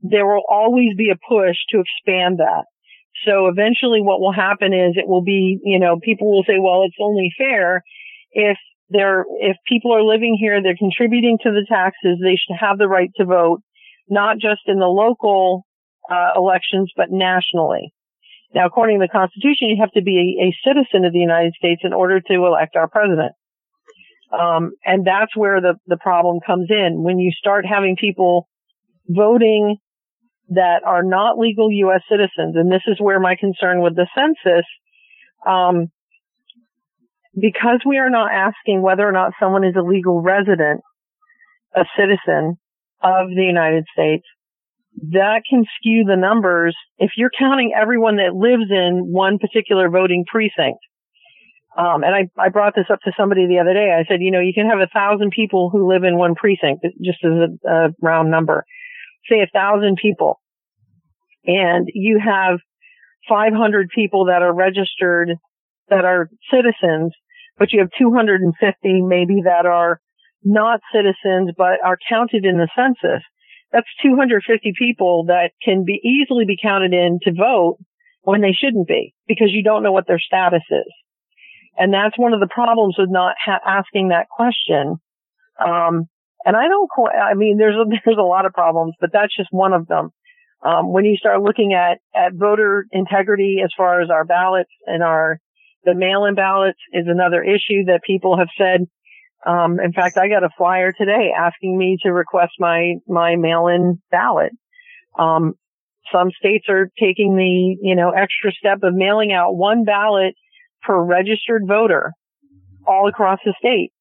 there 0.00 0.26
will 0.26 0.42
always 0.48 0.96
be 0.96 1.10
a 1.10 1.16
push 1.16 1.56
to 1.70 1.80
expand 1.80 2.38
that. 2.38 2.64
So 3.26 3.48
eventually 3.48 4.00
what 4.00 4.20
will 4.20 4.32
happen 4.32 4.72
is 4.72 4.94
it 4.96 5.08
will 5.08 5.22
be, 5.22 5.58
you 5.64 5.78
know, 5.78 5.98
people 6.00 6.30
will 6.30 6.44
say, 6.44 6.58
well, 6.60 6.84
it's 6.84 6.96
only 7.00 7.32
fair 7.36 7.82
if 8.30 8.56
they're, 8.88 9.24
if 9.40 9.56
people 9.66 9.92
are 9.92 10.02
living 10.02 10.36
here, 10.38 10.62
they're 10.62 10.76
contributing 10.76 11.38
to 11.42 11.50
the 11.50 11.66
taxes, 11.68 12.18
they 12.22 12.36
should 12.36 12.56
have 12.58 12.78
the 12.78 12.86
right 12.86 13.10
to 13.16 13.24
vote, 13.24 13.62
not 14.08 14.38
just 14.38 14.60
in 14.66 14.78
the 14.78 14.86
local 14.86 15.66
uh, 16.08 16.30
elections, 16.36 16.92
but 16.96 17.10
nationally. 17.10 17.92
Now, 18.54 18.66
according 18.66 19.00
to 19.00 19.06
the 19.06 19.12
Constitution, 19.12 19.68
you 19.68 19.78
have 19.80 19.90
to 19.92 20.02
be 20.02 20.38
a, 20.38 20.46
a 20.46 20.56
citizen 20.64 21.04
of 21.04 21.12
the 21.12 21.18
United 21.18 21.54
States 21.58 21.82
in 21.82 21.92
order 21.92 22.20
to 22.20 22.34
elect 22.34 22.76
our 22.76 22.88
president. 22.88 23.32
Um, 24.32 24.72
and 24.84 25.04
that's 25.04 25.36
where 25.36 25.60
the, 25.60 25.74
the 25.86 25.96
problem 25.96 26.38
comes 26.46 26.68
in. 26.70 27.02
When 27.02 27.18
you 27.18 27.32
start 27.32 27.66
having 27.66 27.96
people 27.96 28.48
voting 29.08 29.78
that 30.50 30.82
are 30.84 31.02
not 31.02 31.38
legal 31.38 31.70
U.S. 31.70 32.02
citizens, 32.10 32.56
and 32.56 32.70
this 32.70 32.82
is 32.86 32.98
where 33.00 33.18
my 33.18 33.36
concern 33.38 33.82
with 33.82 33.96
the 33.96 34.06
census, 34.14 34.66
um, 35.46 35.90
because 37.38 37.80
we 37.84 37.98
are 37.98 38.10
not 38.10 38.30
asking 38.32 38.82
whether 38.82 39.06
or 39.06 39.12
not 39.12 39.32
someone 39.40 39.64
is 39.64 39.74
a 39.76 39.82
legal 39.82 40.22
resident, 40.22 40.80
a 41.74 41.84
citizen 41.98 42.58
of 43.02 43.28
the 43.28 43.44
United 43.44 43.84
States, 43.92 44.24
that 45.12 45.42
can 45.48 45.64
skew 45.76 46.04
the 46.04 46.16
numbers 46.16 46.74
if 46.98 47.10
you're 47.16 47.30
counting 47.38 47.72
everyone 47.76 48.16
that 48.16 48.34
lives 48.34 48.70
in 48.70 49.12
one 49.12 49.38
particular 49.38 49.90
voting 49.90 50.24
precinct. 50.26 50.78
Um, 51.76 52.02
and 52.02 52.14
I, 52.14 52.42
I 52.42 52.48
brought 52.48 52.74
this 52.74 52.86
up 52.90 53.00
to 53.02 53.12
somebody 53.18 53.46
the 53.46 53.58
other 53.58 53.74
day. 53.74 53.92
I 53.92 54.08
said, 54.08 54.22
you 54.22 54.30
know, 54.30 54.40
you 54.40 54.54
can 54.54 54.66
have 54.66 54.78
a 54.78 54.86
thousand 54.86 55.32
people 55.32 55.68
who 55.68 55.86
live 55.86 56.04
in 56.04 56.16
one 56.16 56.34
precinct, 56.34 56.86
just 57.04 57.18
as 57.22 57.32
a, 57.32 57.68
a 57.68 57.88
round 58.00 58.30
number. 58.30 58.64
Say 59.30 59.40
a 59.40 59.50
thousand 59.52 59.98
people. 60.00 60.40
And 61.44 61.88
you 61.92 62.20
have 62.24 62.58
500 63.28 63.88
people 63.94 64.26
that 64.26 64.42
are 64.42 64.52
registered, 64.52 65.30
that 65.88 66.04
are 66.04 66.28
citizens, 66.52 67.12
but 67.58 67.72
you 67.72 67.80
have 67.80 67.90
250 67.98 69.02
maybe 69.02 69.42
that 69.44 69.66
are 69.66 70.00
not 70.44 70.80
citizens, 70.92 71.50
but 71.56 71.78
are 71.84 71.98
counted 72.08 72.44
in 72.44 72.56
the 72.56 72.68
census 72.76 73.22
that's 73.72 73.88
250 74.02 74.72
people 74.78 75.26
that 75.26 75.50
can 75.62 75.84
be 75.84 76.00
easily 76.02 76.44
be 76.46 76.56
counted 76.60 76.92
in 76.92 77.18
to 77.22 77.32
vote 77.32 77.78
when 78.22 78.40
they 78.40 78.52
shouldn't 78.52 78.88
be 78.88 79.14
because 79.26 79.48
you 79.50 79.62
don't 79.62 79.82
know 79.82 79.92
what 79.92 80.06
their 80.06 80.18
status 80.18 80.62
is. 80.70 80.92
And 81.76 81.92
that's 81.92 82.18
one 82.18 82.32
of 82.32 82.40
the 82.40 82.48
problems 82.48 82.96
with 82.98 83.10
not 83.10 83.34
ha- 83.44 83.60
asking 83.64 84.08
that 84.08 84.28
question. 84.28 84.96
Um, 85.62 86.08
and 86.46 86.56
I 86.56 86.68
don't 86.68 86.88
I 87.12 87.34
mean, 87.34 87.58
there's 87.58 87.74
a, 87.74 87.84
there's 88.04 88.18
a 88.18 88.22
lot 88.22 88.46
of 88.46 88.52
problems, 88.52 88.94
but 89.00 89.10
that's 89.12 89.36
just 89.36 89.48
one 89.50 89.72
of 89.72 89.88
them. 89.88 90.10
Um, 90.64 90.92
when 90.92 91.04
you 91.04 91.16
start 91.16 91.42
looking 91.42 91.74
at, 91.74 91.98
at 92.14 92.32
voter 92.34 92.86
integrity 92.92 93.58
as 93.62 93.70
far 93.76 94.00
as 94.00 94.10
our 94.10 94.24
ballots 94.24 94.70
and 94.86 95.02
our, 95.02 95.38
the 95.84 95.94
mail-in 95.94 96.34
ballots 96.34 96.78
is 96.92 97.06
another 97.06 97.42
issue 97.42 97.84
that 97.86 98.00
people 98.06 98.38
have 98.38 98.48
said, 98.56 98.86
um, 99.44 99.78
in 99.78 99.92
fact, 99.92 100.16
I 100.16 100.28
got 100.28 100.44
a 100.44 100.48
flyer 100.56 100.92
today 100.92 101.30
asking 101.36 101.76
me 101.76 101.98
to 102.02 102.10
request 102.10 102.52
my, 102.58 102.94
my 103.06 103.36
mail-in 103.36 104.00
ballot. 104.10 104.52
Um, 105.18 105.54
some 106.12 106.30
states 106.30 106.66
are 106.68 106.90
taking 106.98 107.36
the, 107.36 107.76
you 107.82 107.94
know, 107.96 108.10
extra 108.10 108.50
step 108.52 108.78
of 108.82 108.94
mailing 108.94 109.32
out 109.32 109.56
one 109.56 109.84
ballot 109.84 110.34
per 110.82 111.00
registered 111.00 111.62
voter 111.66 112.12
all 112.86 113.08
across 113.08 113.40
the 113.44 113.54
state. 113.58 113.92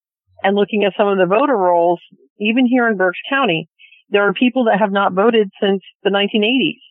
And 0.43 0.55
looking 0.55 0.84
at 0.84 0.93
some 0.97 1.08
of 1.08 1.17
the 1.17 1.25
voter 1.25 1.55
rolls, 1.55 1.99
even 2.39 2.65
here 2.65 2.88
in 2.88 2.98
Berks 2.98 3.19
County, 3.30 3.69
there 4.10 4.28
are 4.28 4.34
people 4.34 4.65
that 4.65 4.80
have 4.80 4.91
not 4.91 5.13
voted 5.13 5.50
since 5.62 5.82
the 6.04 6.10
1980s. 6.10 6.82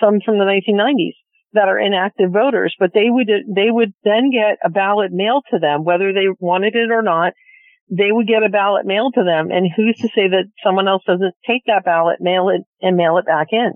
Some 0.00 0.20
from 0.24 0.38
the 0.38 0.44
1990s 0.44 1.14
that 1.52 1.68
are 1.68 1.78
inactive 1.78 2.32
voters, 2.32 2.74
but 2.78 2.90
they 2.92 3.08
would, 3.08 3.28
they 3.28 3.70
would 3.70 3.92
then 4.02 4.30
get 4.30 4.58
a 4.64 4.70
ballot 4.70 5.12
mailed 5.12 5.44
to 5.50 5.58
them, 5.58 5.84
whether 5.84 6.12
they 6.12 6.26
wanted 6.40 6.74
it 6.74 6.90
or 6.90 7.02
not. 7.02 7.32
They 7.90 8.10
would 8.10 8.26
get 8.26 8.42
a 8.42 8.48
ballot 8.48 8.86
mailed 8.86 9.14
to 9.14 9.24
them. 9.24 9.50
And 9.52 9.68
who's 9.74 9.96
to 9.98 10.08
say 10.08 10.28
that 10.28 10.50
someone 10.64 10.88
else 10.88 11.02
doesn't 11.06 11.34
take 11.46 11.62
that 11.66 11.84
ballot, 11.84 12.16
mail 12.20 12.48
it, 12.48 12.62
and 12.80 12.96
mail 12.96 13.18
it 13.18 13.26
back 13.26 13.48
in? 13.52 13.72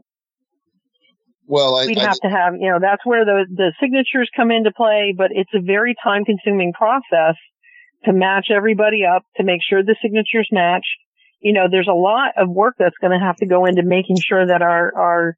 Well, 1.46 1.76
I, 1.76 1.86
we'd 1.86 1.98
have 1.98 2.18
I, 2.24 2.28
to 2.28 2.34
have, 2.34 2.54
you 2.58 2.70
know, 2.70 2.78
that's 2.80 3.04
where 3.04 3.24
the, 3.24 3.46
the 3.48 3.72
signatures 3.80 4.28
come 4.36 4.50
into 4.50 4.72
play, 4.72 5.14
but 5.16 5.30
it's 5.30 5.50
a 5.54 5.60
very 5.60 5.94
time 6.02 6.24
consuming 6.24 6.72
process 6.72 7.36
to 8.04 8.12
match 8.12 8.48
everybody 8.54 9.04
up, 9.04 9.24
to 9.36 9.44
make 9.44 9.60
sure 9.68 9.82
the 9.82 9.96
signatures 10.02 10.48
match. 10.52 10.86
You 11.40 11.52
know, 11.52 11.66
there's 11.70 11.88
a 11.88 11.94
lot 11.94 12.32
of 12.36 12.48
work 12.48 12.74
that's 12.78 12.96
going 13.00 13.18
to 13.18 13.24
have 13.24 13.36
to 13.36 13.46
go 13.46 13.64
into 13.64 13.82
making 13.82 14.16
sure 14.20 14.46
that 14.46 14.62
our, 14.62 14.92
our 14.96 15.36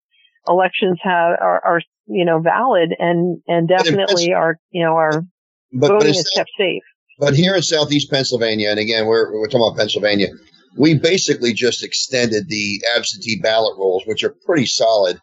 elections 0.48 0.98
have, 1.02 1.36
are, 1.40 1.62
are 1.64 1.82
you 2.06 2.24
know, 2.24 2.40
valid 2.40 2.94
and, 2.98 3.40
and 3.46 3.68
definitely 3.68 4.32
are, 4.32 4.56
you 4.70 4.82
know, 4.82 4.94
our 4.94 5.22
but, 5.72 5.88
voting 5.88 6.08
but 6.08 6.16
is 6.16 6.30
kept 6.34 6.50
safe. 6.58 6.82
But 7.18 7.34
here 7.34 7.54
in 7.54 7.62
southeast 7.62 8.10
Pennsylvania, 8.10 8.70
and 8.70 8.78
again, 8.78 9.06
we're, 9.06 9.30
we're 9.32 9.46
talking 9.46 9.66
about 9.66 9.76
Pennsylvania, 9.76 10.28
we 10.78 10.98
basically 10.98 11.52
just 11.52 11.84
extended 11.84 12.48
the 12.48 12.82
absentee 12.96 13.38
ballot 13.42 13.76
rules, 13.76 14.02
which 14.06 14.24
are 14.24 14.34
pretty 14.46 14.66
solid. 14.66 15.18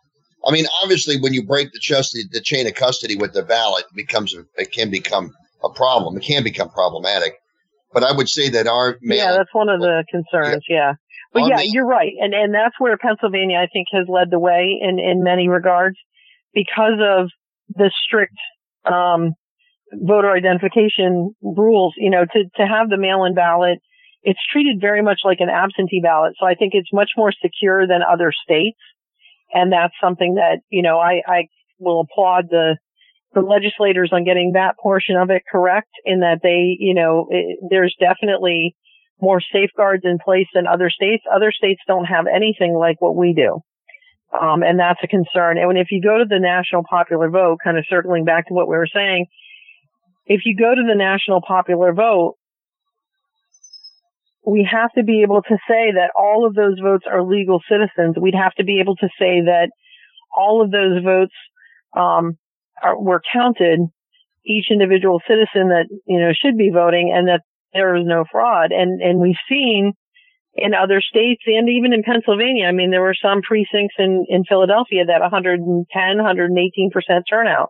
I 0.45 0.51
mean, 0.51 0.65
obviously, 0.83 1.19
when 1.19 1.33
you 1.33 1.43
break 1.43 1.71
the, 1.71 1.79
just, 1.81 2.15
the 2.31 2.41
chain 2.41 2.67
of 2.67 2.75
custody 2.75 3.15
with 3.15 3.33
the 3.33 3.43
ballot, 3.43 3.85
it 3.89 3.95
becomes 3.95 4.35
it 4.57 4.71
can 4.71 4.91
become 4.91 5.31
a 5.63 5.69
problem. 5.69 6.17
It 6.17 6.23
can 6.23 6.43
become 6.43 6.69
problematic. 6.69 7.41
But 7.93 8.03
I 8.03 8.11
would 8.11 8.29
say 8.29 8.49
that 8.49 8.67
our 8.67 8.97
yeah, 9.01 9.31
that's 9.31 9.53
one 9.53 9.69
of 9.69 9.79
the 9.79 10.03
concerns. 10.11 10.63
Yeah, 10.69 10.75
yeah. 10.75 10.93
but 11.33 11.47
yeah, 11.47 11.57
the, 11.57 11.69
you're 11.69 11.85
right, 11.85 12.13
and 12.19 12.33
and 12.33 12.53
that's 12.53 12.75
where 12.79 12.97
Pennsylvania, 12.97 13.57
I 13.57 13.67
think, 13.71 13.87
has 13.91 14.05
led 14.09 14.29
the 14.29 14.39
way 14.39 14.77
in 14.81 14.99
in 14.99 15.23
many 15.23 15.47
regards 15.47 15.97
because 16.53 16.99
of 17.01 17.29
the 17.69 17.91
strict 18.05 18.35
um, 18.85 19.33
voter 19.93 20.31
identification 20.31 21.33
rules. 21.41 21.93
You 21.97 22.09
know, 22.09 22.25
to 22.25 22.43
to 22.57 22.67
have 22.67 22.89
the 22.89 22.97
mail-in 22.97 23.33
ballot, 23.33 23.79
it's 24.21 24.39
treated 24.51 24.81
very 24.81 25.01
much 25.01 25.21
like 25.23 25.39
an 25.39 25.49
absentee 25.49 26.01
ballot. 26.03 26.33
So 26.39 26.45
I 26.45 26.55
think 26.55 26.73
it's 26.75 26.91
much 26.91 27.11
more 27.15 27.31
secure 27.31 27.87
than 27.87 28.01
other 28.03 28.33
states, 28.43 28.79
and 29.53 29.71
that's 29.71 29.93
something 30.03 30.35
that 30.35 30.59
you 30.69 30.81
know 30.81 30.99
I 30.99 31.21
I 31.25 31.47
will 31.79 32.01
applaud 32.01 32.49
the 32.49 32.77
the 33.33 33.41
legislators 33.41 34.11
on 34.13 34.23
getting 34.23 34.53
that 34.53 34.77
portion 34.81 35.15
of 35.15 35.29
it 35.29 35.43
correct 35.49 35.89
in 36.05 36.21
that 36.21 36.39
they, 36.41 36.75
you 36.79 36.93
know, 36.93 37.27
it, 37.29 37.59
there's 37.69 37.95
definitely 37.99 38.75
more 39.21 39.41
safeguards 39.51 40.03
in 40.05 40.17
place 40.23 40.47
than 40.53 40.67
other 40.67 40.89
states. 40.89 41.23
Other 41.33 41.51
states 41.51 41.81
don't 41.87 42.05
have 42.05 42.25
anything 42.27 42.73
like 42.73 43.01
what 43.01 43.15
we 43.15 43.33
do. 43.33 43.59
Um, 44.39 44.61
and 44.61 44.79
that's 44.79 44.99
a 45.03 45.07
concern. 45.07 45.57
And 45.57 45.77
if 45.77 45.87
you 45.89 46.01
go 46.01 46.17
to 46.17 46.25
the 46.27 46.39
national 46.39 46.83
popular 46.89 47.29
vote, 47.29 47.59
kind 47.63 47.77
of 47.77 47.85
circling 47.89 48.25
back 48.25 48.47
to 48.47 48.53
what 48.53 48.67
we 48.67 48.75
were 48.75 48.87
saying, 48.93 49.27
if 50.25 50.41
you 50.45 50.55
go 50.55 50.75
to 50.75 50.83
the 50.87 50.95
national 50.95 51.41
popular 51.41 51.93
vote, 51.93 52.35
we 54.45 54.67
have 54.69 54.91
to 54.93 55.03
be 55.03 55.23
able 55.23 55.41
to 55.41 55.57
say 55.67 55.91
that 55.93 56.11
all 56.15 56.45
of 56.45 56.55
those 56.55 56.79
votes 56.81 57.05
are 57.09 57.23
legal 57.23 57.61
citizens. 57.69 58.15
We'd 58.19 58.35
have 58.35 58.53
to 58.55 58.63
be 58.63 58.79
able 58.79 58.95
to 58.97 59.07
say 59.19 59.41
that 59.45 59.69
all 60.35 60.61
of 60.61 60.71
those 60.71 61.03
votes 61.03 61.33
um, 61.95 62.37
are, 62.83 62.99
were 62.99 63.21
counted, 63.33 63.79
each 64.45 64.67
individual 64.71 65.21
citizen 65.27 65.69
that, 65.69 65.87
you 66.05 66.19
know, 66.19 66.31
should 66.33 66.57
be 66.57 66.71
voting 66.73 67.13
and 67.15 67.27
that 67.27 67.41
there 67.73 67.95
is 67.95 68.03
no 68.05 68.23
fraud. 68.31 68.71
And, 68.71 69.01
and 69.01 69.19
we've 69.19 69.35
seen 69.49 69.93
in 70.55 70.73
other 70.73 71.01
states 71.01 71.43
and 71.45 71.69
even 71.69 71.93
in 71.93 72.01
Pennsylvania, 72.03 72.65
I 72.65 72.71
mean, 72.71 72.89
there 72.89 73.01
were 73.01 73.15
some 73.19 73.41
precincts 73.41 73.95
in, 73.99 74.25
in 74.27 74.43
Philadelphia 74.43 75.05
that 75.05 75.21
110, 75.21 75.85
118% 75.93 77.21
turnout. 77.29 77.69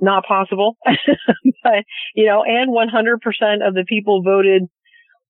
Not 0.00 0.24
possible. 0.24 0.76
but, 1.62 1.84
you 2.14 2.26
know, 2.26 2.42
and 2.44 2.72
100% 2.72 3.66
of 3.66 3.74
the 3.74 3.84
people 3.86 4.22
voted 4.22 4.62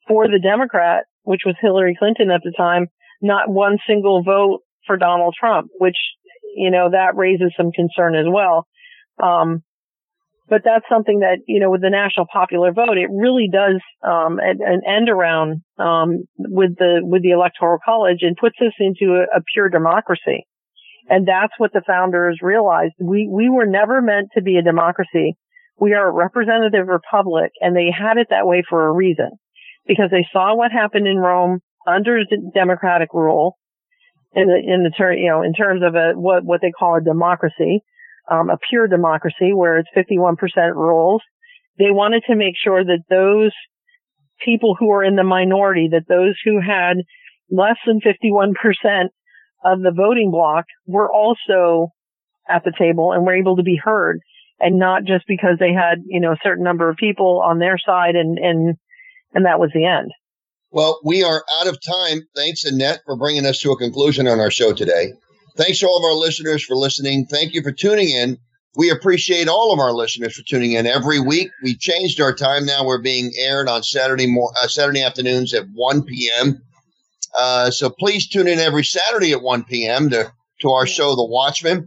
for 0.06 0.28
the 0.28 0.40
Democrat, 0.42 1.04
which 1.22 1.42
was 1.44 1.56
Hillary 1.60 1.96
Clinton 1.98 2.30
at 2.30 2.42
the 2.44 2.52
time, 2.56 2.86
not 3.20 3.50
one 3.50 3.78
single 3.86 4.22
vote 4.22 4.60
for 4.86 4.96
Donald 4.96 5.34
Trump, 5.38 5.68
which, 5.78 5.96
you 6.54 6.70
know, 6.70 6.90
that 6.90 7.16
raises 7.16 7.52
some 7.56 7.72
concern 7.72 8.14
as 8.14 8.26
well. 8.28 8.66
Um, 9.22 9.62
but 10.48 10.62
that's 10.64 10.84
something 10.90 11.20
that, 11.20 11.38
you 11.46 11.60
know, 11.60 11.70
with 11.70 11.80
the 11.80 11.90
national 11.90 12.26
popular 12.30 12.72
vote, 12.72 12.98
it 12.98 13.08
really 13.10 13.48
does, 13.50 13.80
um, 14.02 14.38
an, 14.38 14.58
an 14.60 14.82
end 14.86 15.08
around, 15.08 15.62
um, 15.78 16.24
with 16.36 16.76
the, 16.76 17.00
with 17.02 17.22
the 17.22 17.30
electoral 17.30 17.78
college 17.82 18.18
and 18.20 18.36
puts 18.36 18.56
us 18.60 18.74
into 18.78 19.14
a, 19.14 19.38
a 19.38 19.42
pure 19.54 19.68
democracy. 19.68 20.46
And 21.08 21.26
that's 21.26 21.52
what 21.58 21.72
the 21.72 21.82
founders 21.86 22.40
realized. 22.42 22.94
We, 23.00 23.28
we 23.30 23.48
were 23.48 23.66
never 23.66 24.02
meant 24.02 24.28
to 24.34 24.42
be 24.42 24.56
a 24.56 24.62
democracy. 24.62 25.36
We 25.80 25.94
are 25.94 26.08
a 26.08 26.12
representative 26.12 26.86
republic 26.86 27.52
and 27.60 27.74
they 27.74 27.90
had 27.90 28.18
it 28.18 28.28
that 28.30 28.46
way 28.46 28.62
for 28.68 28.86
a 28.86 28.92
reason 28.92 29.30
because 29.86 30.10
they 30.10 30.26
saw 30.32 30.54
what 30.54 30.70
happened 30.70 31.06
in 31.06 31.16
Rome 31.16 31.60
under 31.86 32.20
democratic 32.54 33.08
rule 33.14 33.56
in 34.34 34.48
the, 34.48 34.56
in 34.56 34.82
the 34.82 35.16
you 35.16 35.28
know, 35.28 35.42
in 35.42 35.52
terms 35.52 35.82
of 35.84 35.94
a, 35.94 36.12
what, 36.14 36.44
what 36.44 36.60
they 36.60 36.70
call 36.70 36.96
a 36.96 37.00
democracy 37.00 37.82
um, 38.30 38.50
a 38.50 38.58
pure 38.68 38.88
democracy 38.88 39.52
where 39.52 39.78
it's 39.78 39.88
51% 39.96 40.36
rules. 40.74 41.22
They 41.78 41.90
wanted 41.90 42.22
to 42.28 42.36
make 42.36 42.54
sure 42.56 42.84
that 42.84 43.04
those 43.08 43.52
people 44.44 44.76
who 44.78 44.90
are 44.90 45.04
in 45.04 45.16
the 45.16 45.24
minority, 45.24 45.88
that 45.92 46.08
those 46.08 46.36
who 46.44 46.60
had 46.60 46.98
less 47.50 47.76
than 47.86 48.00
51% 48.00 48.54
of 49.64 49.80
the 49.80 49.92
voting 49.94 50.30
block 50.30 50.64
were 50.86 51.10
also 51.10 51.88
at 52.48 52.64
the 52.64 52.72
table 52.76 53.12
and 53.12 53.24
were 53.24 53.36
able 53.36 53.56
to 53.56 53.62
be 53.62 53.80
heard 53.82 54.20
and 54.58 54.78
not 54.78 55.04
just 55.04 55.24
because 55.26 55.56
they 55.58 55.72
had, 55.72 55.98
you 56.06 56.20
know, 56.20 56.32
a 56.32 56.42
certain 56.42 56.64
number 56.64 56.88
of 56.88 56.96
people 56.96 57.42
on 57.44 57.58
their 57.58 57.78
side 57.78 58.14
and, 58.16 58.38
and, 58.38 58.76
and 59.34 59.46
that 59.46 59.60
was 59.60 59.70
the 59.74 59.86
end. 59.86 60.10
Well, 60.72 61.00
we 61.04 61.22
are 61.22 61.44
out 61.60 61.66
of 61.66 61.78
time. 61.82 62.22
Thanks, 62.34 62.64
Annette, 62.64 63.00
for 63.04 63.14
bringing 63.14 63.44
us 63.44 63.60
to 63.60 63.72
a 63.72 63.76
conclusion 63.76 64.26
on 64.26 64.40
our 64.40 64.50
show 64.50 64.72
today. 64.72 65.12
Thanks 65.58 65.80
to 65.80 65.86
all 65.86 65.98
of 65.98 66.04
our 66.04 66.14
listeners 66.14 66.64
for 66.64 66.74
listening. 66.74 67.26
Thank 67.26 67.52
you 67.52 67.62
for 67.62 67.72
tuning 67.72 68.08
in. 68.08 68.38
We 68.74 68.88
appreciate 68.88 69.48
all 69.48 69.70
of 69.74 69.78
our 69.78 69.92
listeners 69.92 70.34
for 70.34 70.42
tuning 70.44 70.72
in 70.72 70.86
every 70.86 71.20
week. 71.20 71.50
We 71.62 71.76
changed 71.76 72.22
our 72.22 72.34
time 72.34 72.64
now. 72.64 72.86
We're 72.86 73.02
being 73.02 73.32
aired 73.38 73.68
on 73.68 73.82
Saturday 73.82 74.26
mo- 74.26 74.50
uh, 74.62 74.66
Saturday 74.66 75.02
afternoons 75.02 75.52
at 75.52 75.66
1 75.74 76.04
p.m. 76.04 76.62
Uh, 77.38 77.70
so 77.70 77.90
please 77.90 78.26
tune 78.26 78.48
in 78.48 78.58
every 78.58 78.84
Saturday 78.84 79.32
at 79.32 79.42
1 79.42 79.64
p.m. 79.64 80.08
to, 80.08 80.32
to 80.62 80.70
our 80.70 80.86
show, 80.86 81.14
The 81.14 81.26
Watchman, 81.26 81.86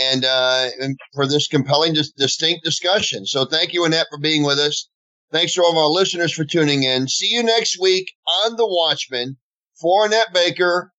and, 0.00 0.24
uh, 0.24 0.68
and 0.80 0.96
for 1.14 1.26
this 1.26 1.46
compelling, 1.46 1.92
dis- 1.92 2.12
distinct 2.12 2.64
discussion. 2.64 3.26
So 3.26 3.44
thank 3.44 3.74
you, 3.74 3.84
Annette, 3.84 4.06
for 4.10 4.18
being 4.18 4.44
with 4.44 4.58
us. 4.58 4.88
Thanks 5.34 5.54
to 5.54 5.62
all 5.62 5.72
of 5.72 5.76
our 5.76 5.88
listeners 5.88 6.32
for 6.32 6.44
tuning 6.44 6.84
in. 6.84 7.08
See 7.08 7.26
you 7.26 7.42
next 7.42 7.80
week 7.80 8.12
on 8.44 8.54
The 8.54 8.64
Watchman. 8.68 9.36
For 9.80 10.06
Annette 10.06 10.32
Baker, 10.32 10.92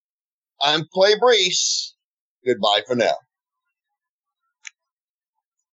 I'm 0.62 0.82
Clay 0.94 1.14
Brees. 1.16 1.94
Goodbye 2.46 2.82
for 2.86 2.98
now. 2.98 3.16